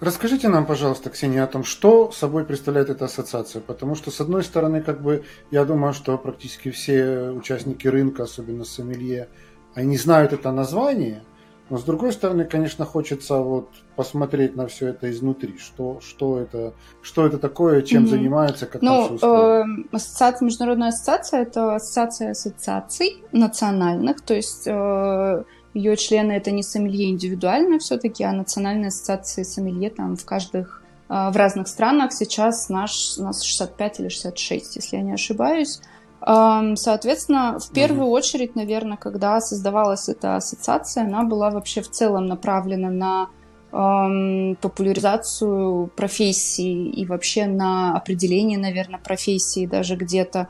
[0.00, 3.60] Расскажите нам, пожалуйста, Ксения, о том, что собой представляет эта ассоциация.
[3.60, 8.64] Потому что, с одной стороны, как бы, я думаю, что практически все участники рынка, особенно
[8.64, 9.28] сомелье,
[9.74, 11.22] они знают это название,
[11.70, 16.74] но с другой стороны, конечно, хочется вот посмотреть на все это изнутри, что, что, это,
[17.00, 18.08] что это такое, чем mm-hmm.
[18.08, 25.96] занимается, как ну, э, ассоциация, международная ассоциация– это ассоциация ассоциаций национальных, то есть э, ее
[25.96, 31.36] члены это не сомелье индивидуально все-таки, а национальные ассоциации сомелье там в каждых а, в
[31.36, 32.12] разных странах.
[32.12, 35.80] Сейчас наш, у нас 65 или 66, если я не ошибаюсь.
[36.22, 38.12] Соответственно, в первую mm-hmm.
[38.12, 43.30] очередь, наверное, когда создавалась эта ассоциация, она была вообще в целом направлена на
[43.70, 50.48] популяризацию профессии и вообще на определение, наверное, профессии даже где-то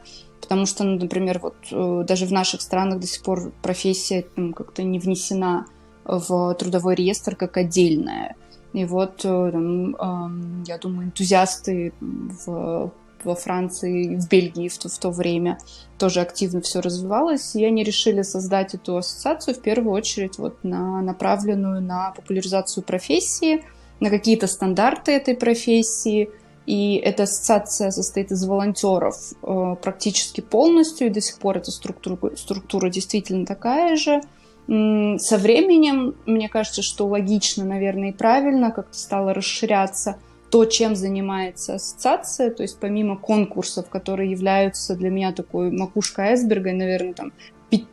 [0.51, 4.53] потому что, ну, например, вот э, даже в наших странах до сих пор профессия там,
[4.53, 5.67] как-то не внесена
[6.05, 8.35] в трудовой реестр как отдельная.
[8.73, 12.91] И вот, э, там, я думаю, энтузиасты в,
[13.23, 15.57] во Франции, в Бельгии в то, в то время
[15.99, 21.01] тоже активно все развивалось, и они решили создать эту ассоциацию в первую очередь вот на
[21.01, 23.65] направленную на популяризацию профессии,
[24.01, 26.29] на какие-то стандарты этой профессии,
[26.67, 32.37] и эта ассоциация состоит из волонтеров э, практически полностью, и до сих пор эта структура,
[32.37, 34.21] структура действительно такая же.
[34.67, 40.19] Со временем, мне кажется, что логично, наверное, и правильно как-то стало расширяться
[40.51, 46.73] то, чем занимается ассоциация, то есть помимо конкурсов, которые являются для меня такой макушкой айсберга,
[46.73, 47.33] наверное, там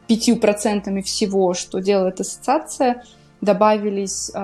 [0.07, 3.03] пятью процентами всего, что делает ассоциация,
[3.41, 4.39] добавились э,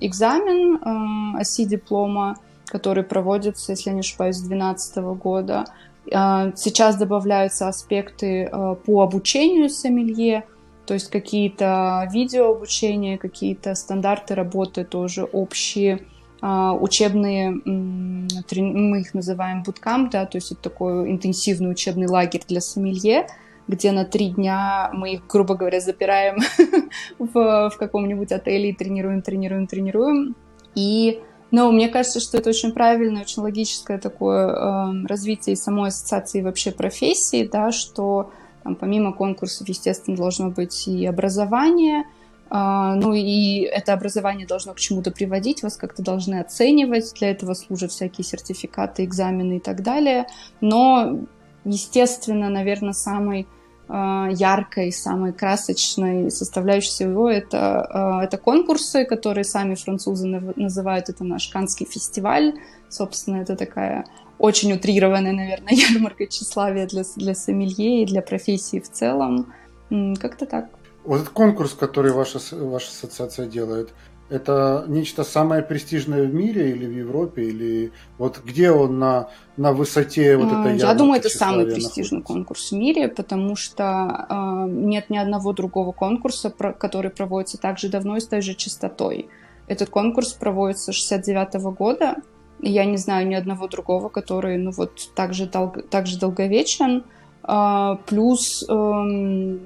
[0.00, 5.64] экзамен э, оси диплома, который проводится, если я не ошибаюсь, с 2012 года.
[6.12, 10.44] А, сейчас добавляются аспекты а, по обучению сомелье,
[10.86, 16.02] то есть какие-то видеообучения, какие-то стандарты работы тоже общие,
[16.40, 22.60] а, учебные, мы их называем буткамп, да, то есть это такой интенсивный учебный лагерь для
[22.60, 23.26] сомелье,
[23.66, 26.38] где на три дня мы их, грубо говоря, запираем
[27.18, 30.36] в, в каком-нибудь отеле и тренируем, тренируем, тренируем.
[30.76, 36.42] И Но мне кажется, что это очень правильное, очень логическое такое э, развитие самой ассоциации
[36.42, 38.32] вообще профессии, да, что
[38.64, 42.04] там, помимо конкурсов, естественно, должно быть и образование,
[42.50, 47.54] э, ну и это образование должно к чему-то приводить, вас как-то должны оценивать, для этого
[47.54, 50.26] служат всякие сертификаты, экзамены и так далее.
[50.60, 51.20] Но,
[51.64, 53.46] естественно, наверное, самый
[53.88, 61.48] яркой, самой красочной составляющей его это, э, это конкурсы, которые сами французы называют это наш
[61.48, 62.54] Канский фестиваль.
[62.88, 64.04] Собственно, это такая
[64.38, 69.52] очень утрированная, наверное, ярмарка тщеславия для, для сомелье и для профессии в целом.
[69.88, 70.70] Как-то так.
[71.04, 73.94] Вот этот конкурс, который ваша, ваша ассоциация делает,
[74.28, 79.72] это нечто самое престижное в мире или в Европе, или вот где он на, на
[79.72, 82.32] высоте вот этой Я думаю, это самый престижный находится?
[82.32, 87.78] конкурс в мире, потому что э, нет ни одного другого конкурса, про, который проводится так
[87.78, 89.28] же давно и с той же частотой.
[89.68, 92.16] Этот конкурс проводится с 69 -го года,
[92.60, 96.18] и я не знаю ни одного другого, который ну вот так же, долго, так же
[96.18, 97.04] долговечен.
[97.44, 99.58] Э, плюс э,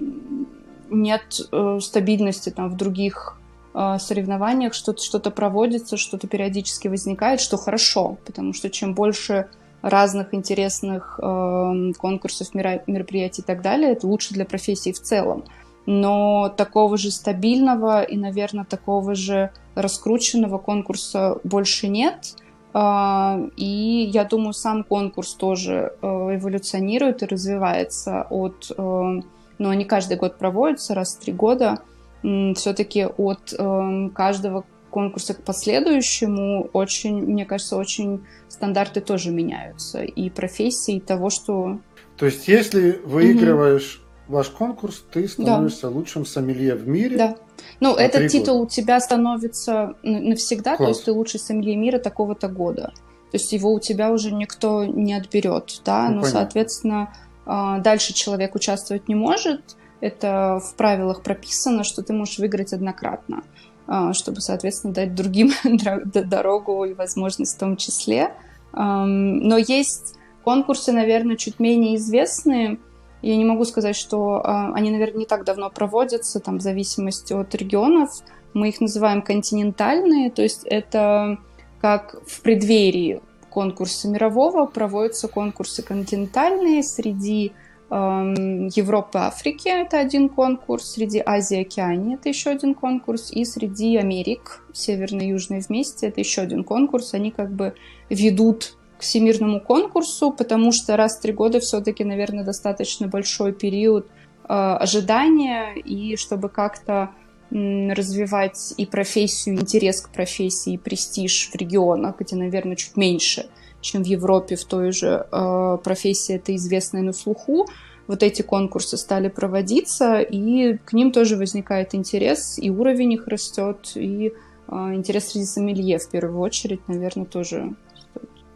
[0.91, 3.40] нет э, стабильности там в других
[3.73, 9.49] соревнованиях что-то что проводится, что-то периодически возникает, что хорошо, потому что чем больше
[9.83, 15.45] разных интересных э, конкурсов, мероприятий и так далее, это лучше для профессии в целом.
[15.87, 22.35] Но такого же стабильного и, наверное, такого же раскрученного конкурса больше нет.
[22.75, 28.71] Э, и я думаю, сам конкурс тоже эволюционирует и развивается от...
[28.77, 29.21] Э,
[29.59, 31.81] ну, они каждый год проводятся, раз в три года
[32.23, 40.03] все-таки от э, каждого конкурса к последующему очень, мне кажется, очень стандарты тоже меняются.
[40.03, 41.79] И профессии, и того, что...
[42.17, 44.37] То есть, если выигрываешь угу.
[44.37, 45.91] ваш конкурс, ты становишься да.
[45.91, 47.17] лучшим сомелье в мире?
[47.17, 47.37] Да.
[47.79, 48.67] Ну, этот титул года.
[48.67, 50.87] у тебя становится навсегда, Класс.
[50.87, 52.93] то есть ты лучший сомелье мира такого-то года.
[53.31, 56.41] То есть его у тебя уже никто не отберет, да, ну, но, понятно.
[56.41, 57.15] соответственно,
[57.47, 63.43] а, дальше человек участвовать не может, это в правилах прописано, что ты можешь выиграть однократно,
[63.87, 65.53] а, чтобы, соответственно, дать другим
[66.05, 68.35] дорогу и возможность в том числе.
[68.73, 72.79] Но есть конкурсы, наверное, чуть менее известные.
[73.23, 77.33] Я не могу сказать, что а, они, наверное, не так давно проводятся, там, в зависимости
[77.33, 78.11] от регионов.
[78.55, 81.39] Мы их называем континентальные, то есть это
[81.81, 87.53] как в преддверии конкурса мирового проводятся конкурсы континентальные среди
[87.91, 94.65] Европы, Африки это один конкурс, среди Азии Океании это еще один конкурс, и среди Америк,
[94.73, 97.15] Северной и Южной вместе, это еще один конкурс.
[97.15, 97.75] Они как бы
[98.09, 104.07] ведут к всемирному конкурсу, потому что раз в три года все-таки, наверное, достаточно большой период
[104.07, 107.11] э, ожидания, и чтобы как-то
[107.51, 113.47] развивать и профессию, интерес к профессии, и престиж в регионах, где, наверное, чуть меньше–
[113.81, 117.67] чем в Европе в той же э, профессии, это известная на слуху.
[118.07, 123.93] Вот эти конкурсы стали проводиться, и к ним тоже возникает интерес, и уровень их растет,
[123.95, 124.33] и
[124.69, 127.75] э, интерес среди сомелье в первую очередь, наверное, тоже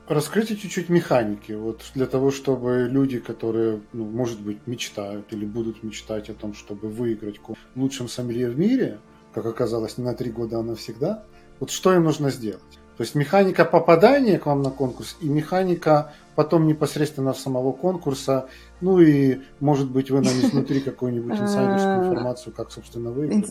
[0.07, 5.83] Раскройте чуть-чуть механики, вот для того, чтобы люди, которые, ну, может быть, мечтают или будут
[5.83, 7.41] мечтать о том, чтобы выиграть
[7.75, 8.99] лучшим сомелье в мире,
[9.33, 11.25] как оказалось, не на три года, а навсегда,
[11.59, 12.61] вот что им нужно сделать?
[12.97, 18.47] То есть механика попадания к вам на конкурс и механика потом непосредственно самого конкурса.
[18.81, 23.51] Ну и, может быть, вы нам изнутри какую-нибудь инсайдерскую а, информацию, как, собственно, выиграть.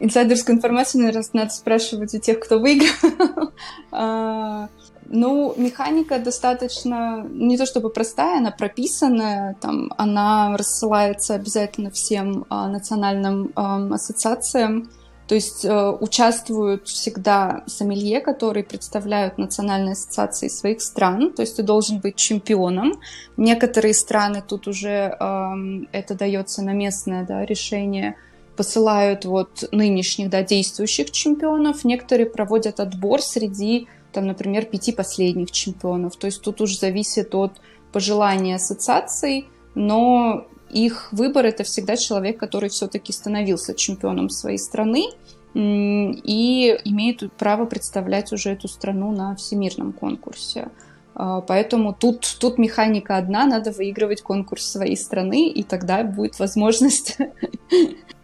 [0.00, 3.50] Инсайдерскую информацию, наверное, надо спрашивать у тех, кто выиграл.
[3.92, 4.68] А,
[5.06, 12.68] ну, механика достаточно, не то чтобы простая, она прописанная, там, она рассылается обязательно всем а,
[12.68, 14.88] национальным ассоциациям
[15.30, 21.32] то есть э, участвуют всегда сомелье, которые представляют национальные ассоциации своих стран.
[21.32, 22.94] То есть ты должен быть чемпионом.
[23.36, 28.16] Некоторые страны тут уже э, это дается на местное да, решение
[28.56, 31.84] посылают вот нынешних, да, действующих чемпионов.
[31.84, 36.16] Некоторые проводят отбор среди, там, например, пяти последних чемпионов.
[36.16, 37.52] То есть тут уже зависит от
[37.92, 45.06] пожелания ассоциаций, но их выбор это всегда человек, который все-таки становился чемпионом своей страны
[45.54, 50.68] и имеет право представлять уже эту страну на всемирном конкурсе.
[51.14, 57.18] А, поэтому тут, тут механика одна, надо выигрывать конкурс своей страны, и тогда будет возможность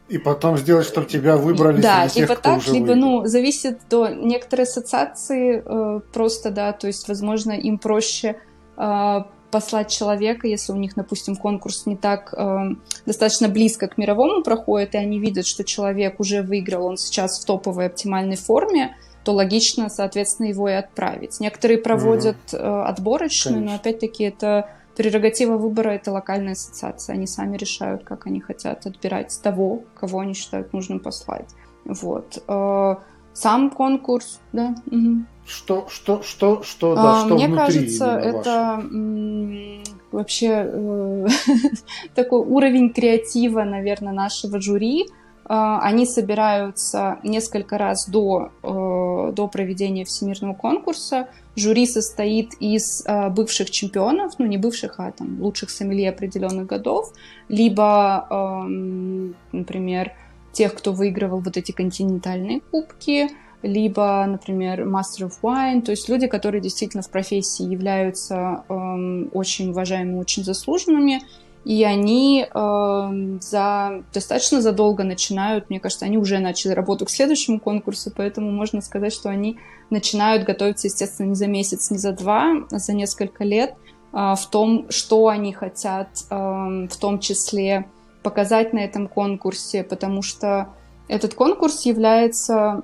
[0.09, 2.97] и потом сделать, чтобы тебя выбрали да, тех, либо так, либо, выиграл.
[2.97, 8.37] ну, зависит до некоторые ассоциации э, просто, да, то есть, возможно, им проще
[8.77, 12.75] э, послать человека, если у них, допустим, конкурс не так э,
[13.07, 17.45] достаточно близко к мировому проходит, и они видят, что человек уже выиграл, он сейчас в
[17.47, 21.41] топовой оптимальной форме, то логично, соответственно, его и отправить.
[21.41, 22.63] Некоторые проводят угу.
[22.63, 23.73] отборочную, Конечно.
[23.73, 27.15] но опять-таки это прерогатива выбора это локальная ассоциация.
[27.15, 31.49] Они сами решают, как они хотят отбирать того, кого они считают нужным послать.
[31.85, 32.43] Вот.
[32.49, 32.97] Э,
[33.33, 34.75] сам конкурс, да.
[34.87, 35.25] Угу.
[35.47, 41.27] Что, что, что, что, да, а, что Мне кажется, это м- вообще э,
[42.17, 45.07] такой уровень креатива, наверное, нашего жюри.
[45.49, 51.29] Э, они собираются несколько раз до, э, до проведения всемирного конкурса.
[51.55, 57.13] Жюри состоит из э, бывших чемпионов, ну не бывших, а там лучших сомелье определенных годов,
[57.49, 60.13] либо, эм, например,
[60.53, 63.29] тех, кто выигрывал вот эти континентальные кубки,
[63.67, 69.71] либо, например, Master of Wine, то есть люди, которые действительно в профессии являются эм, очень
[69.71, 71.23] уважаемыми, очень заслуженными,
[71.67, 77.59] и они э, за достаточно задолго начинают, мне кажется, они уже начали работу к следующему
[77.59, 79.59] конкурсу, поэтому можно сказать, что они
[79.91, 83.75] начинают готовиться, естественно, не за месяц, не за два, а за несколько лет
[84.13, 87.87] э, в том, что они хотят, э, в том числе
[88.23, 90.69] показать на этом конкурсе, потому что
[91.09, 92.83] этот конкурс является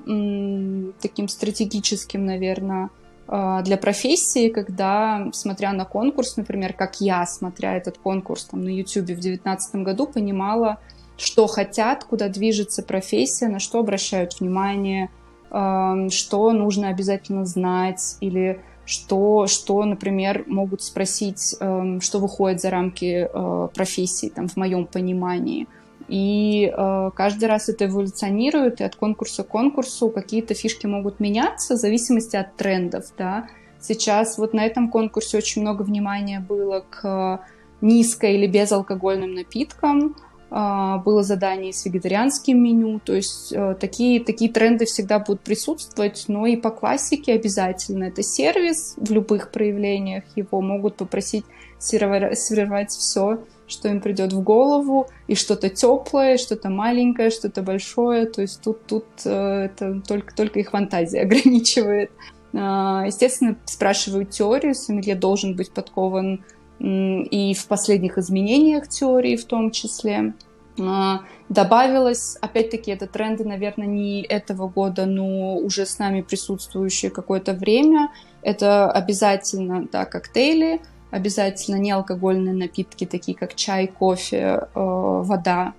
[1.00, 2.90] таким стратегическим, наверное,
[3.26, 8.68] э, для профессии, когда, смотря на конкурс, например, как я, смотря этот конкурс там, на
[8.68, 10.78] YouTube в 2019 году, понимала,
[11.16, 15.10] что хотят, куда движется профессия, на что обращают внимание,
[15.50, 22.70] э, что нужно обязательно знать или что, что, например, могут спросить, э, что выходит за
[22.70, 23.28] рамки
[23.74, 25.66] профессии, там, в моем понимании.
[26.12, 31.74] И э, каждый раз это эволюционирует, и от конкурса к конкурсу какие-то фишки могут меняться
[31.74, 33.48] в зависимости от трендов, да.
[33.80, 37.40] Сейчас вот на этом конкурсе очень много внимания было к
[37.80, 40.14] низко- или безалкогольным напиткам,
[40.50, 46.26] а, было задание с вегетарианским меню, то есть э, такие, такие тренды всегда будут присутствовать,
[46.28, 48.04] но и по классике обязательно.
[48.04, 51.46] Это сервис в любых проявлениях, его могут попросить
[51.78, 53.38] сервировать все,
[53.72, 58.86] что им придет в голову, и что-то теплое, что-то маленькое, что-то большое, то есть тут,
[58.86, 62.10] тут э, это только, только их фантазия ограничивает.
[62.54, 66.44] А, естественно, спрашивают теорию, сомелье должен быть подкован
[66.78, 70.34] и в последних изменениях теории в том числе.
[70.80, 77.52] А, добавилось, опять-таки, это тренды, наверное, не этого года, но уже с нами присутствующие какое-то
[77.52, 78.10] время.
[78.42, 80.80] Это обязательно, да, коктейли,
[81.12, 85.74] обязательно неалкогольные напитки, такие как чай, кофе, э, вода,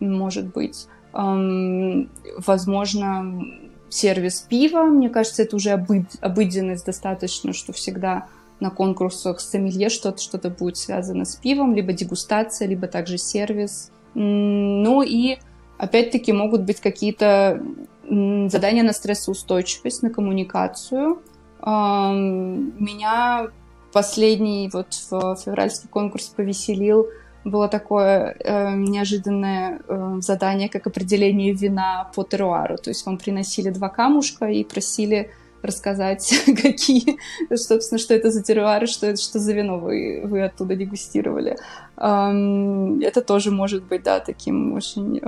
[0.00, 0.88] может быть.
[1.12, 3.42] Возможно,
[3.88, 4.84] сервис пива.
[4.84, 5.84] Мне кажется, это уже
[6.20, 8.26] обыденность достаточно, что всегда
[8.60, 13.90] на конкурсах сомелье что-то что будет связано с пивом, либо дегустация, либо также сервис.
[14.14, 15.38] Ну и
[15.78, 17.62] опять-таки могут быть какие-то
[18.08, 21.22] задания на стрессоустойчивость, на коммуникацию.
[21.62, 23.48] Меня
[23.92, 27.08] последний вот в февральский конкурс повеселил.
[27.44, 32.76] Было такое э, неожиданное э, задание, как определение вина по теруару.
[32.76, 35.30] То есть вам приносили два камушка и просили
[35.62, 36.32] рассказать,
[36.62, 37.18] какие,
[37.54, 41.56] собственно, что это за терруары, что это, что за вино вы, вы оттуда дегустировали.
[41.96, 45.18] Это тоже может быть, да, таким очень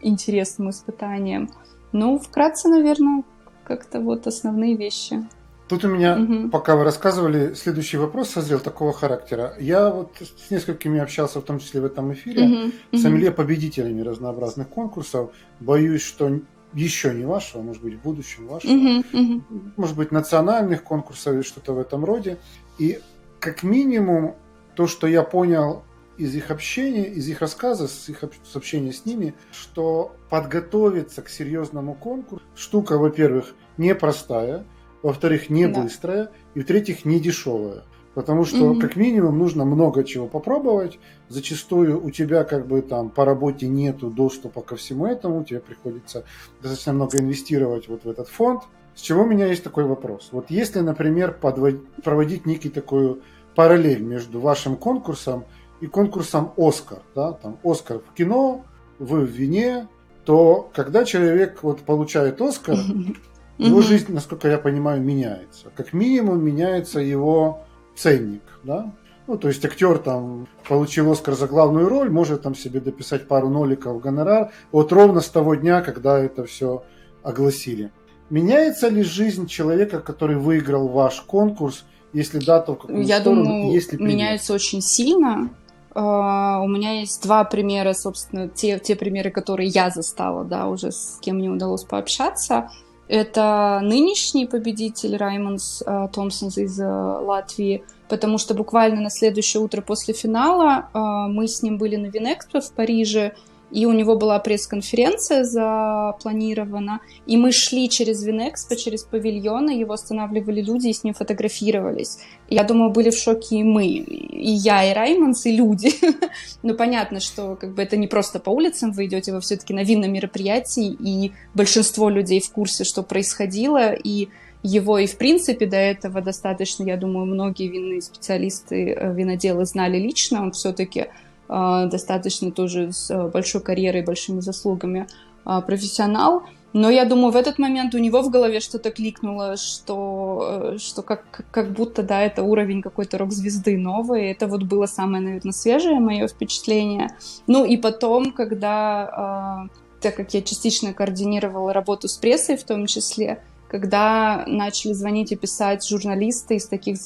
[0.00, 1.50] интересным испытанием.
[1.92, 3.24] Ну, вкратце, наверное,
[3.64, 5.26] как-то вот основные вещи.
[5.68, 6.48] Тут у меня, угу.
[6.48, 9.54] пока вы рассказывали, следующий вопрос созрел такого характера.
[9.58, 12.72] Я вот с несколькими общался, в том числе в этом эфире, угу.
[12.92, 13.32] с угу.
[13.32, 15.30] победителями разнообразных конкурсов.
[15.58, 16.40] Боюсь, что
[16.72, 19.42] еще не вашего, может быть, в будущем вашего, uh-huh.
[19.76, 22.38] может быть, национальных конкурсов или что-то в этом роде.
[22.78, 23.00] И
[23.40, 24.34] как минимум
[24.74, 25.84] то, что я понял
[26.18, 31.28] из их общения, из их рассказа, с их с общения с ними, что подготовиться к
[31.28, 34.64] серьезному конкурсу штука, во-первых, непростая,
[35.06, 35.82] во-вторых, не да.
[35.82, 37.84] быстрая, и в-третьих, не дешевая.
[38.14, 38.80] Потому что, угу.
[38.80, 40.98] как минимум, нужно много чего попробовать.
[41.28, 46.24] Зачастую у тебя как бы там по работе нету доступа ко всему этому, тебе приходится
[46.60, 48.62] достаточно много инвестировать вот в этот фонд.
[48.96, 50.30] С чего у меня есть такой вопрос.
[50.32, 51.74] Вот если, например, подвод...
[52.02, 53.22] проводить некий такой
[53.54, 55.44] параллель между вашим конкурсом
[55.80, 58.64] и конкурсом Оскар, да, там Оскар в кино,
[58.98, 59.86] вы в вине,
[60.24, 62.78] то когда человек вот получает Оскар,
[63.58, 65.66] его жизнь, насколько я понимаю, меняется.
[65.74, 68.92] Как минимум меняется его ценник, да.
[69.26, 73.48] Ну, то есть актер там получил Оскар за главную роль, может там себе дописать пару
[73.48, 76.84] ноликов гонорар, вот ровно с того дня, когда это все
[77.22, 77.90] огласили.
[78.30, 83.44] Меняется ли жизнь человека, который выиграл ваш конкурс, если да, то в какую Я сторону,
[83.44, 85.50] думаю, если меняется очень сильно.
[85.94, 90.92] Uh, у меня есть два примера, собственно, те, те примеры, которые я застала, да, уже
[90.92, 92.70] с кем мне удалось пообщаться.
[93.08, 99.80] Это нынешний победитель Раймонс э, Томпсонс из э, Латвии, потому что буквально на следующее утро
[99.80, 100.98] после финала э,
[101.30, 103.34] мы с ним были на Винэкспо в Париже,
[103.70, 110.60] и у него была пресс-конференция запланирована, и мы шли через Винэкспо, через павильоны, его останавливали
[110.60, 112.18] люди и с ним фотографировались.
[112.48, 115.92] я думаю, были в шоке и мы, и я, и Раймонс, и люди.
[116.62, 119.82] Но понятно, что как бы это не просто по улицам вы идете, вы все-таки на
[119.82, 124.28] винном мероприятии, и большинство людей в курсе, что происходило, и
[124.62, 129.98] его и в принципе до этого достаточно, я думаю, многие винные специалисты, э, виноделы знали
[129.98, 131.06] лично, он все-таки
[131.48, 135.06] достаточно тоже с э, большой карьерой, большими заслугами
[135.44, 136.42] а, профессионал.
[136.72, 141.02] Но я думаю, в этот момент у него в голове что-то кликнуло, что, э, что
[141.02, 144.30] как, как будто, да, это уровень какой-то рок-звезды новой.
[144.30, 147.16] Это вот было самое, наверное, свежее мое впечатление.
[147.46, 149.66] Ну и потом, когда, а,
[150.02, 155.36] так как я частично координировала работу с прессой в том числе, когда начали звонить и
[155.36, 156.98] писать журналисты из таких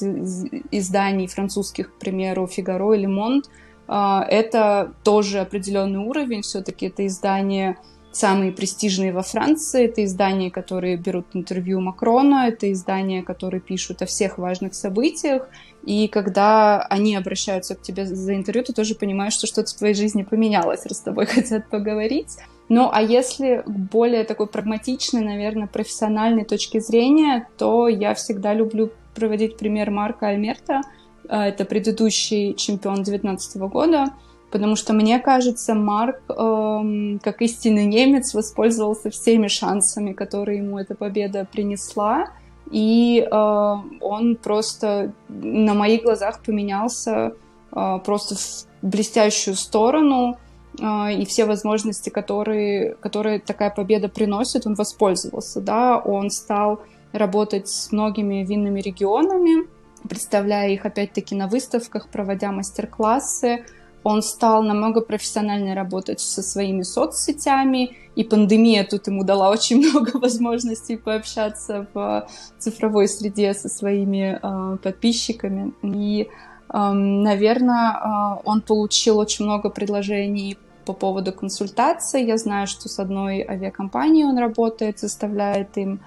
[0.71, 3.51] изданий французских, к примеру, «Фигаро» или «Монт», а,
[3.87, 7.77] это тоже определенный уровень, все-таки это издание
[8.11, 14.05] самые престижные во Франции, это издания, которые берут интервью Макрона, это издания, которые пишут о
[14.05, 15.47] всех важных событиях,
[15.85, 19.93] и когда они обращаются к тебе за интервью, ты тоже понимаешь, что что-то в твоей
[19.93, 22.37] жизни поменялось, раз с тобой хотят поговорить.
[22.69, 29.57] Ну, а если более такой прагматичной, наверное, профессиональной точки зрения, то я всегда люблю проводить
[29.57, 34.13] пример Марка Альмерта— а, это предыдущий чемпион 2019 года,
[34.51, 40.93] потому что, мне кажется, Марк, эм, как истинный немец, воспользовался всеми шансами, которые ему эта
[40.93, 42.27] победа принесла,
[42.69, 47.33] и э, он просто на моих глазах поменялся
[47.71, 50.37] э, просто в блестящую сторону,
[50.79, 57.67] э, и все возможности, которые, которые такая победа приносит, он воспользовался, да, он стал работать
[57.67, 59.67] с многими винными регионами,
[60.07, 63.65] представляя их опять-таки на выставках, проводя мастер-классы.
[64.03, 70.17] Он стал намного профессиональнее работать со своими соцсетями, и пандемия тут ему дала очень много
[70.17, 72.27] возможностей пообщаться в
[72.57, 75.73] цифровой среде со своими э, подписчиками.
[75.83, 76.27] И,
[76.73, 82.25] э, наверное, э, он получил очень много предложений по поводу консультации.
[82.25, 85.99] Я знаю, что с одной авиакомпанией он работает, заставляет им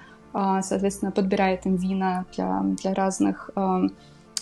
[0.61, 3.83] соответственно, подбирает им вина для, для разных а,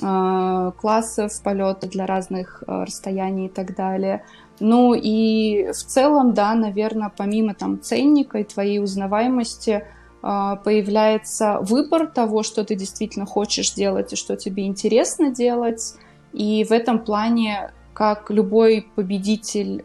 [0.01, 4.25] а, классов полета, для разных расстояний и так далее.
[4.59, 9.85] Ну и в целом, да, наверное, помимо там ценника и твоей узнаваемости,
[10.21, 15.95] появляется выбор того, что ты действительно хочешь делать и что тебе интересно делать.
[16.31, 19.83] И в этом плане, как любой победитель,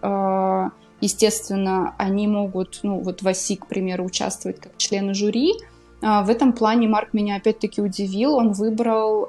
[1.01, 6.31] естественно, они могут, ну вот в ОСИ, к примеру, участвовать как члены жюри, а, в
[6.31, 8.37] этом плане Марк меня опять-таки удивил.
[8.37, 9.27] Он выбрал,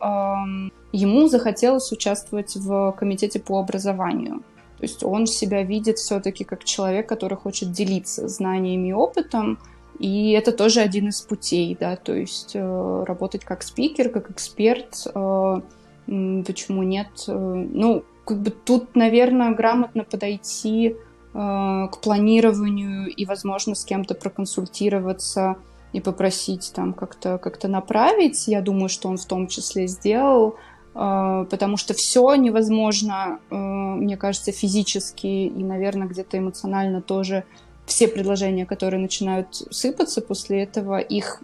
[0.92, 4.44] ему захотелось участвовать в комитете по образованию.
[4.80, 9.60] То есть он себя видит все-таки как человек, который хочет делиться знаниями и опытом,
[10.00, 15.06] и это тоже один из путей, да, то есть э, работать как спикер, как эксперт,
[15.14, 15.62] э,
[16.06, 17.10] почему нет?
[17.28, 20.96] Э, ну, как бы тут, наверное, грамотно подойти
[21.32, 25.58] к планированию и, возможно, с кем-то проконсультироваться–
[25.94, 28.48] и попросить там как-то как направить.
[28.48, 30.56] Я думаю, что он в том числе сделал,
[30.96, 37.44] э, потому что все невозможно, э, мне кажется, физически и, наверное, где-то эмоционально тоже
[37.86, 41.42] все предложения, которые начинают сыпаться после этого, их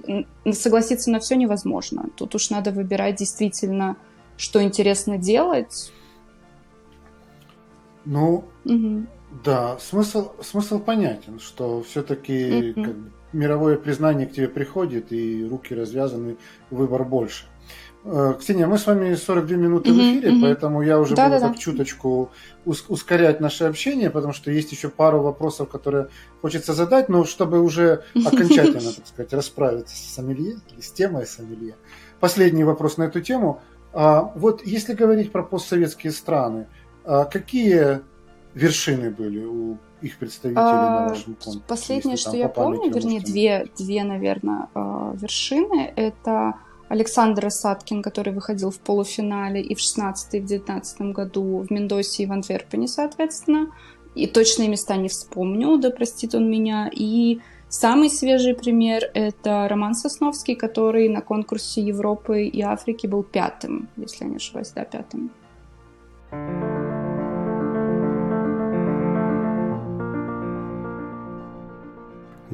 [0.51, 2.05] согласиться на все невозможно.
[2.15, 3.97] Тут уж надо выбирать действительно,
[4.37, 5.91] что интересно делать.
[8.05, 9.07] Ну, угу.
[9.43, 12.83] да, смысл, смысл понятен, что все-таки угу.
[12.83, 16.37] как бы, мировое признание к тебе приходит, и руки развязаны,
[16.71, 17.45] выбор больше.
[18.03, 20.41] Э, Ксения, мы с вами 42 минуты в эфире, mm-hmm.
[20.41, 21.57] поэтому я уже да, буду да, так да.
[21.57, 22.31] чуточку
[22.65, 26.09] ускорять наше общение, потому что есть еще пару вопросов, которые
[26.41, 31.75] хочется задать, но чтобы уже окончательно, так сказать, расправиться с сомелье, с темой сомелье.
[32.19, 33.61] Последний вопрос на эту тему.
[33.91, 36.67] А, вот если говорить про постсоветские страны,
[37.03, 38.01] а какие
[38.53, 41.61] вершины были у их представителей а, на вашем конкурсе?
[41.67, 46.55] Последнее, что я помню, вернее, две, две, наверное, а, вершины, это
[46.87, 52.23] Александр Саткин, который выходил в полуфинале и в 16 и в 19 году в Мендосе
[52.23, 53.71] и в Антверпене, соответственно.
[54.13, 56.89] И точные места не вспомню, да простит он меня.
[56.93, 63.89] И самый свежий пример— это Роман Сосновский, который на конкурсе Европы и Африки был пятым,
[63.97, 65.31] если я не ошибаюсь, да, пятым.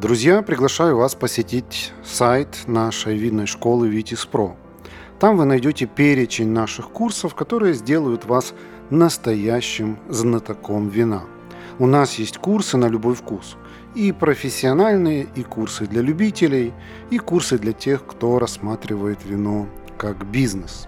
[0.02, 4.56] Друзья, приглашаю вас посетить сайт нашей винной школы Витис Про.
[5.20, 8.56] Там вы найдете перечень наших курсов, которые сделают вас
[8.90, 11.26] настоящим знатоком вина.
[11.78, 13.58] У нас есть курсы на любой вкус.
[13.94, 16.74] И профессиональные, и курсы для любителей,
[17.12, 19.68] и курсы для тех, кто рассматривает вино
[20.00, 20.88] как бизнес.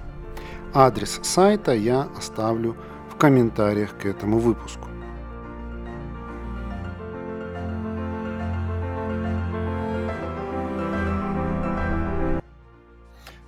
[0.73, 2.75] Адрес сайта я оставлю
[3.11, 4.87] в комментариях к этому выпуску.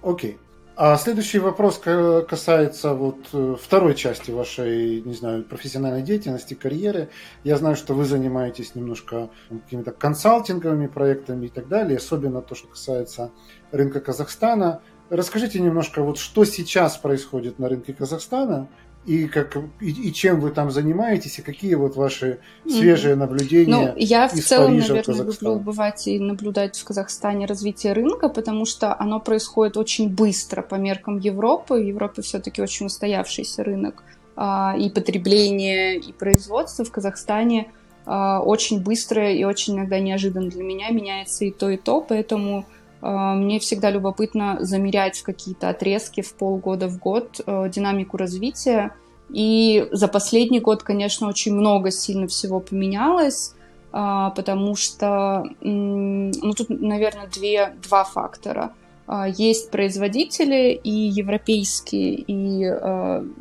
[0.06, 0.38] Окей.
[0.76, 7.10] А следующий вопрос касается вот э, второй части вашей, не знаю, профессиональной деятельности, карьеры.
[7.44, 12.68] Я знаю, что вы занимаетесь немножко какими-то консалтинговыми проектами и так далее, особенно то, что
[12.68, 13.32] касается
[13.72, 14.82] рынка Казахстана.
[15.10, 18.68] Расскажите немножко, вот что сейчас происходит на рынке Казахстана
[19.06, 23.94] и, как, и, и чем вы там занимаетесь, и какие вот ваши свежие наблюдения Ну,
[23.98, 29.00] я в целом, Парижа, наверное, люблю бывать и наблюдать в Казахстане развитие рынка, потому что
[29.00, 31.76] оно происходит очень быстро по меркам Европы.
[31.82, 34.04] Европа все-таки очень устоявшийся рынок
[34.36, 37.72] а, и потребление, и производство в Казахстане
[38.06, 40.90] а, очень быстро и очень иногда неожиданно для меня.
[40.90, 42.66] Меняется и то, и то, поэтому
[43.12, 48.96] мне всегда любопытно замерять какие-то отрезки в полгода в год э, динамику развития.
[49.30, 53.54] И за последний год, конечно, очень много сильно всего поменялось,
[53.92, 58.74] а, потому что, ну, тут, наверное, две, два фактора.
[59.08, 62.66] А, есть производители и европейские, и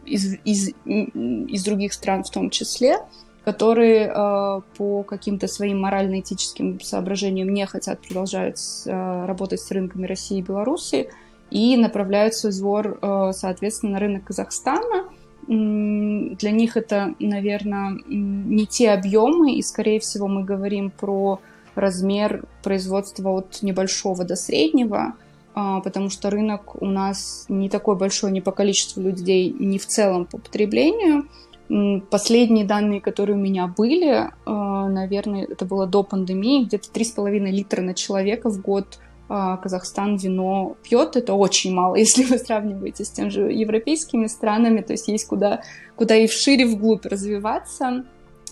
[0.06, 2.98] из, из, из других стран в том числе,
[3.44, 10.38] которые э, по каким-то своим морально-этическим соображениям не хотят продолжать э, работать с рынками России
[10.38, 11.10] и Беларуси
[11.50, 15.08] и направляют свой сбор, э, соответственно, на рынок Казахстана.
[15.46, 21.38] Для них это, наверное, не те объемы, и, скорее всего, мы говорим про
[21.74, 25.16] размер производства от небольшого до среднего,
[25.52, 30.24] потому что рынок у нас не такой большой ни по количеству людей, ни в целом
[30.24, 31.28] по потреблению–
[31.68, 37.80] Последние данные, которые у меня были, э, наверное, это было до пандемии, где-то 3,5 литра
[37.80, 38.98] на человека в год
[39.30, 41.16] э, Казахстан вино пьет.
[41.16, 45.62] Это очень мало, если вы сравниваете с тем же европейскими странами, то есть есть куда,
[45.96, 48.04] куда и вшире, вглубь развиваться.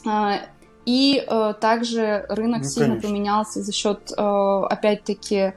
[0.06, 0.38] А,
[0.86, 3.08] и э, также рынок ну, сильно конечно.
[3.08, 5.52] поменялся за счет, опять-таки,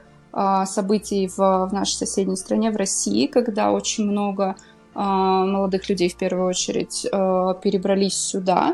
[0.66, 4.56] событий в, в нашей соседней стране, в России, когда очень много а,
[4.96, 8.72] молодых людей в первую очередь а, перебрались сюда.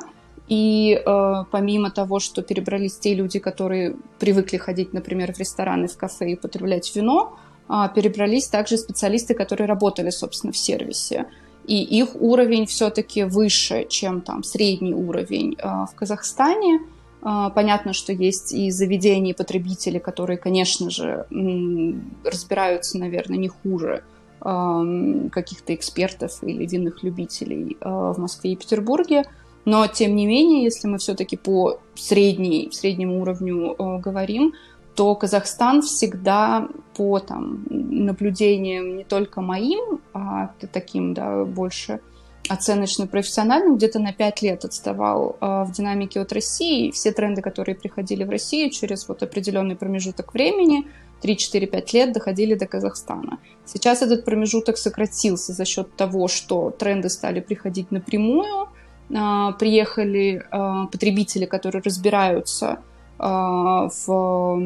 [0.48, 5.96] И э, помимо того, что перебрались те люди, которые привыкли ходить, например, в рестораны, в
[5.96, 7.38] кафе и потреблять вино,
[7.94, 11.26] перебрались также специалисты, которые работали, собственно, в сервисе.
[11.66, 16.80] И их уровень все-таки выше, чем там средний уровень в Казахстане.
[17.22, 21.24] Понятно, что есть и заведения, и потребители, которые, конечно же,
[22.24, 24.02] разбираются, наверное, не хуже
[24.42, 29.24] каких-то экспертов или винных любителей а, в Москве и Петербурге.
[29.64, 34.54] Но, тем не менее, если мы все-таки по средней, среднему уровню э, говорим,
[34.96, 42.00] то Казахстан всегда по там, наблюдениям не только моим, а таким да, больше
[42.48, 46.90] оценочно-профессиональным, где-то на 5 лет отставал э, в динамике от России.
[46.90, 50.86] Все тренды, которые приходили в Россию через вот определенный промежуток времени,
[51.22, 53.38] 3-4-5 лет доходили до Казахстана.
[53.64, 58.68] Сейчас этот промежуток сократился за счет того, что тренды стали приходить напрямую,
[59.14, 62.80] а, приехали а, потребители, которые разбираются
[63.18, 64.58] в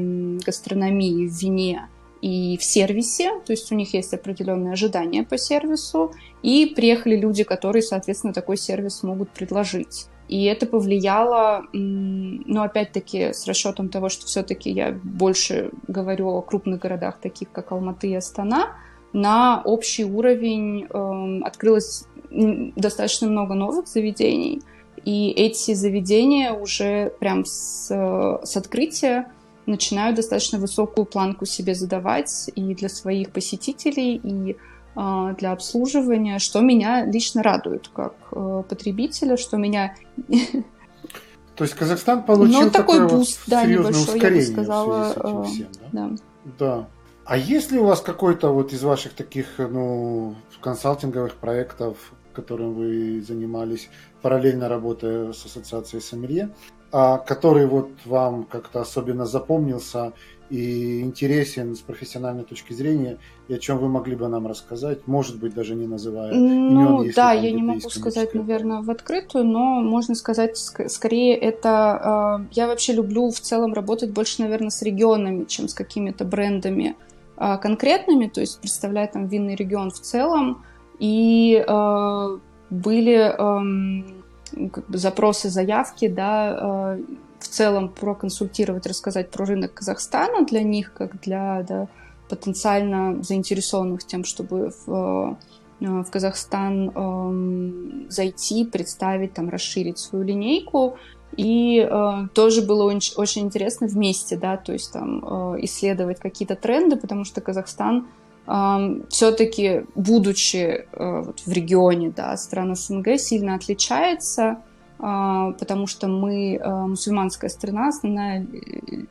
[0.46, 1.88] гастрономии, в вине
[2.26, 6.10] и в сервисе, то есть у них есть определенные ожидания по сервису,
[6.42, 10.08] и приехали люди, которые, соответственно, такой сервис могут предложить.
[10.26, 16.80] И это повлияло, ну, опять-таки, с расчетом того, что все-таки я больше говорю о крупных
[16.80, 18.70] городах, таких как Алматы и Астана,
[19.12, 24.62] на общий уровень э, открылось достаточно много новых заведений.
[25.04, 29.30] И эти заведения уже прям с, с открытия
[29.66, 34.56] начинают достаточно высокую планку себе задавать и для своих посетителей, и
[34.94, 39.94] а, для обслуживания, что меня лично радует как э, потребителя, что меня...
[41.56, 45.12] То есть Казахстан получил ну, такой вот буст, да, небольшой, я бы сказала.
[45.16, 46.08] Э, всем, да?
[46.08, 46.16] Да.
[46.58, 46.88] да.
[47.26, 53.20] А есть ли у вас какой-то вот из ваших таких ну, консалтинговых проектов, которым вы
[53.20, 53.90] занимались,
[54.22, 56.54] параллельно работая с ассоциацией Сомелье,
[56.91, 60.12] который вот вам как-то особенно запомнился
[60.51, 63.18] и интересен с профессиональной точки зрения,
[63.49, 67.12] и о чем вы могли бы нам рассказать, может быть, даже не называя ну, имен,
[67.14, 72.41] да, я не могу сказать, наверное, в открытую, но можно сказать, скорее это...
[72.41, 76.97] Э, я вообще люблю в целом работать больше, наверное, с регионами, чем с какими-то брендами
[77.37, 80.64] э, конкретными, то есть представлять там винный регион в целом,
[80.99, 82.39] и э,
[82.70, 84.15] были
[84.53, 87.03] как бы запросы, заявки, да, э,
[87.38, 91.88] в целом проконсультировать, рассказать про рынок Казахстана для них, как для да,
[92.28, 95.38] потенциально заинтересованных тем, чтобы в,
[95.80, 100.97] э, в Казахстан э, зайти, представить, там, расширить свою линейку.
[101.36, 106.57] И э, тоже было очень, очень интересно вместе, да, то есть там э, исследовать какие-то
[106.57, 114.59] тренды, потому что Казахстан э, все-таки, будучи э, в регионе, да, стран СНГ, сильно отличается
[114.99, 118.47] а, потому что мы а, мусульманская страна, основная э,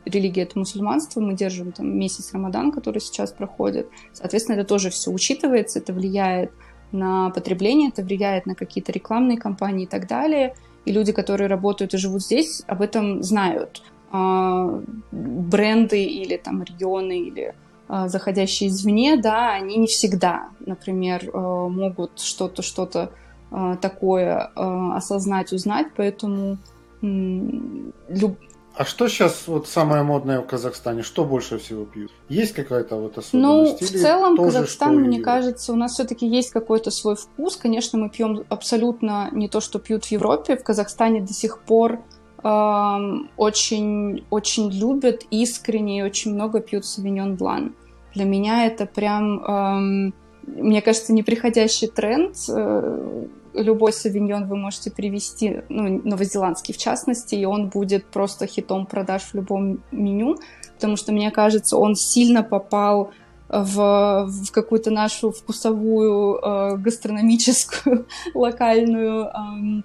[0.04, 3.88] религия это мусульманство, мы держим там месяц Рамадан, который сейчас проходит.
[4.12, 6.50] Соответственно, это тоже все учитывается, это влияет
[6.90, 10.56] на потребление, это влияет на какие-то рекламные кампании и так далее.
[10.86, 13.82] И люди, которые работают и живут здесь, об этом знают.
[14.10, 14.82] А,
[15.12, 17.54] бренды или там регионы или
[17.88, 23.10] заходящие извне, да, они не всегда, например, могут что-то, что-то
[23.50, 26.58] а, такое а, осознать, узнать, поэтому
[27.00, 28.38] люб...
[28.74, 31.02] А что сейчас вот самое модное в Казахстане?
[31.02, 32.12] Что больше всего пьют?
[32.28, 33.80] Есть какая-то вот особенность?
[33.80, 37.56] Ну, в целом Казахстан, мне кажется, у нас все-таки есть какой-то свой вкус.
[37.56, 40.56] Конечно, мы пьем абсолютно не то, что пьют в Европе.
[40.56, 42.00] В Казахстане до сих пор
[42.46, 47.74] э, очень, очень любят искренне и очень много пьют савиньон блан.
[48.14, 50.12] Для меня это прям...
[50.46, 52.36] Мне кажется, неприходящий тренд.
[52.48, 58.86] Э, любой савиньон вы можете привести, ну, новозеландский в частности, и он будет просто хитом
[58.86, 60.36] продаж в любом меню,
[60.74, 63.10] потому что, мне кажется, он сильно попал
[63.48, 69.82] в, в какую-то нашу вкусовую, э, гастрономическую, локальную э,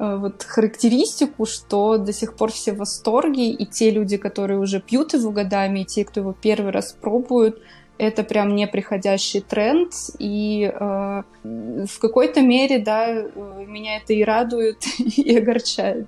[0.00, 5.12] вот характеристику, что до сих пор все в восторге, и те люди, которые уже пьют
[5.12, 7.60] его годами, и те, кто его первый раз пробуют,
[7.98, 13.26] это прям неприходящий тренд, и э, в какой-то мере, да, э,
[13.66, 16.06] меня это и радует, и огорчает.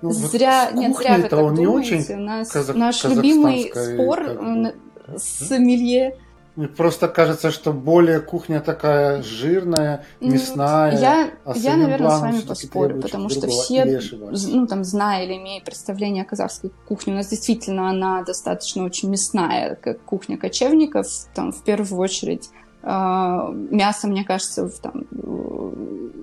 [0.00, 1.98] Ну, зря, вот нет, зря вы так думаете.
[1.98, 4.74] Очень Нас, казах, наш любимый спор как бы,
[5.14, 6.16] с сомелье
[6.56, 10.98] мне просто кажется, что более кухня такая жирная, мясная.
[10.98, 14.00] Я, а я наверное, с вами поспорю, потому что все,
[14.48, 19.10] ну, там, зная или имея представление о казахской кухне, у нас действительно она достаточно очень
[19.10, 22.50] мясная, как кухня кочевников, там, в первую очередь
[22.82, 25.04] а, мясо, мне кажется, там,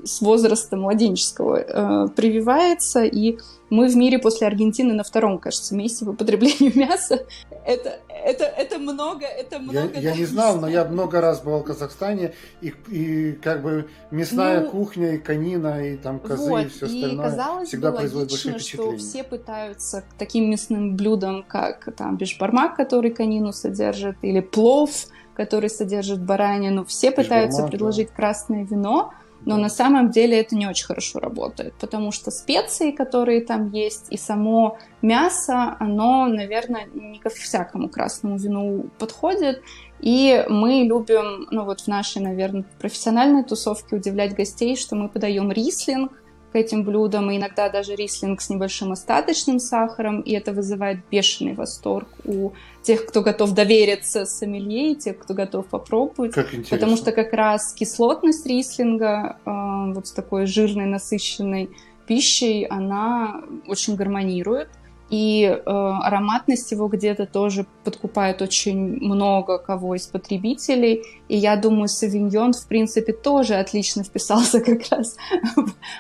[0.06, 3.38] с возраста младенческого э, прививается, и
[3.70, 7.26] мы в мире после Аргентины на втором, кажется, месте по потреблению мяса.
[7.66, 9.92] Это, это, это много, это много.
[9.94, 13.88] Я, я не знал, но я много раз был в Казахстане, и, и как бы
[14.12, 17.92] мясная ну, кухня, и конина, и там козы, вот, и все остальное и казалось всегда
[17.92, 23.12] бы производит логично, большое что все пытаются к таким мясным блюдам, как там бешбармак, который
[23.12, 24.92] конину содержит, или плов,
[25.34, 26.86] который содержит баранину.
[26.86, 28.16] Все пытаются предложить да.
[28.16, 29.14] красное вино,
[29.46, 34.08] но на самом деле это не очень хорошо работает, потому что специи, которые там есть,
[34.10, 39.62] и само мясо, оно, наверное, не ко всякому красному вину подходит.
[40.00, 45.52] И мы любим, ну вот в нашей, наверное, профессиональной тусовке удивлять гостей, что мы подаем
[45.52, 46.12] рислинг,
[46.54, 51.56] к этим блюдам, и иногда даже рислинг с небольшим остаточным сахаром, и это вызывает бешеный
[51.56, 52.52] восторг у
[52.84, 56.34] тех, кто готов довериться сомелье, и тех, кто готов попробовать.
[56.34, 56.78] Как интересно.
[56.78, 61.72] Потому что как раз кислотность рислинга э, вот с такой жирной, насыщенной
[62.06, 64.70] пищей, она очень гармонирует
[65.14, 71.04] и э, ароматность его где-то тоже подкупает очень много кого из потребителей.
[71.30, 75.16] И я думаю, Савиньон, в принципе, тоже отлично вписался как раз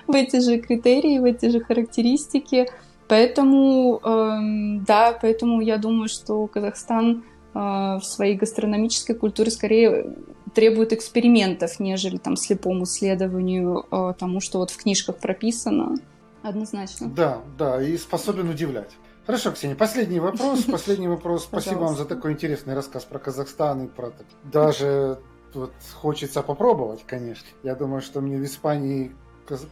[0.08, 2.68] в эти же критерии, в эти же характеристики.
[3.08, 10.16] Поэтому, э, да, поэтому я думаю, что Казахстан э, в своей гастрономической культуре скорее
[10.56, 15.98] требует экспериментов, нежели там слепому следованию э, тому, что вот в книжках прописано.
[16.42, 17.12] Однозначно.
[17.16, 18.90] Да, да, и способен удивлять.
[19.26, 20.64] Хорошо, Ксения, последний вопрос.
[20.72, 21.44] Последний вопрос.
[21.44, 24.12] Спасибо вам за такой интересный рассказ про Казахстан и про
[24.44, 25.20] даже
[25.54, 27.48] вот хочется попробовать, конечно.
[27.64, 29.16] Я думаю, что мне в Испании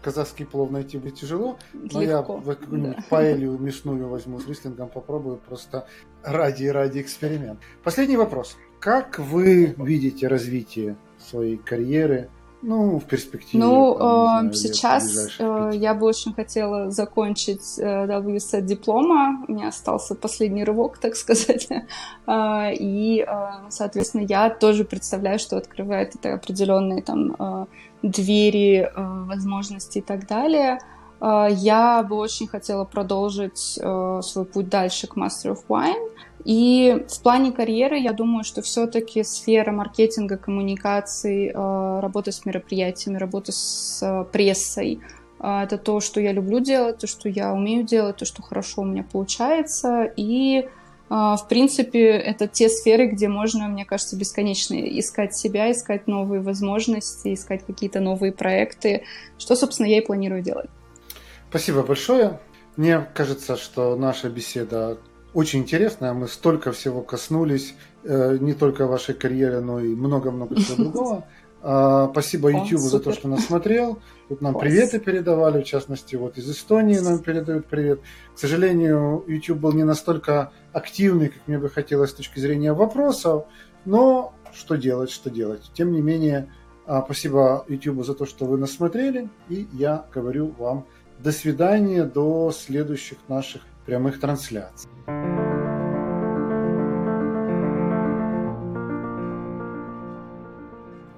[0.01, 3.05] казахский плов найти будет тяжело, но Легко, я какую-нибудь да.
[3.09, 5.87] паэлью мясную возьму с рислингом, попробую просто
[6.23, 7.57] ради ради эксперимента.
[7.83, 8.57] Последний вопрос.
[8.79, 12.29] Как вы видите развитие своей карьеры
[12.61, 13.63] Ну, в перспективе.
[13.63, 19.43] Ну, там, э, знаю, сейчас э, я бы очень хотела закончить э, WSET диплома.
[19.47, 21.67] У меня остался последний рывок, так сказать.
[22.27, 23.27] и,
[23.69, 27.67] соответственно, я тоже представляю, что открывает это определенные там
[28.03, 30.79] двери, возможности и так далее.
[31.19, 36.09] Я бы очень хотела продолжить свой путь дальше к Master of Wine.
[36.43, 43.17] И в плане карьеры я думаю, что все-таки сфера маркетинга, коммуникаций, э, работа с мероприятиями,
[43.17, 44.99] работа с э, прессой
[45.39, 48.81] э, это то, что я люблю делать, то, что я умею делать, то, что хорошо
[48.81, 50.11] у меня получается.
[50.15, 50.67] И,
[51.09, 57.33] в принципе, это те сферы, где можно, мне кажется, бесконечно искать себя, искать новые возможности,
[57.33, 59.03] искать какие-то новые проекты,
[59.37, 60.69] что, собственно, я и планирую делать.
[61.49, 62.39] Спасибо большое.
[62.77, 64.99] Мне кажется, что наша беседа
[65.33, 66.13] очень интересная.
[66.13, 71.25] Мы столько всего коснулись, э, не только вашей карьеры, но и много-много чего другого.
[71.63, 73.99] А, спасибо YouTube за то, что нас смотрел.
[74.29, 78.01] Тут нам приветы передавали, в частности, вот из Эстонии нам передают привет.
[78.35, 83.45] К сожалению, YouTube был не настолько активный, как мне бы хотелось с точки зрения вопросов,
[83.85, 85.69] но что делать, что делать.
[85.75, 86.51] Тем не менее,
[86.87, 90.87] а, спасибо YouTube за то, что вы нас смотрели, и я говорю вам
[91.19, 93.61] до свидания, до следующих наших
[93.91, 94.89] прямых трансляций.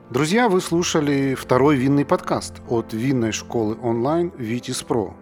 [0.09, 5.13] Друзья, вы слушали второй винный подкаст от винной школы онлайн Vitis Pro.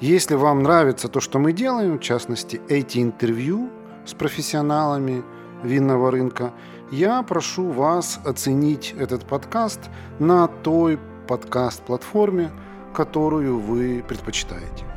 [0.00, 3.70] Если вам нравится то, что мы делаем, в частности, эти интервью
[4.04, 5.24] с профессионалами
[5.62, 6.52] винного рынка,
[6.92, 9.80] я прошу вас оценить этот подкаст
[10.18, 10.98] на той
[11.28, 12.50] подкаст-платформе,
[12.92, 14.87] которую вы предпочитаете.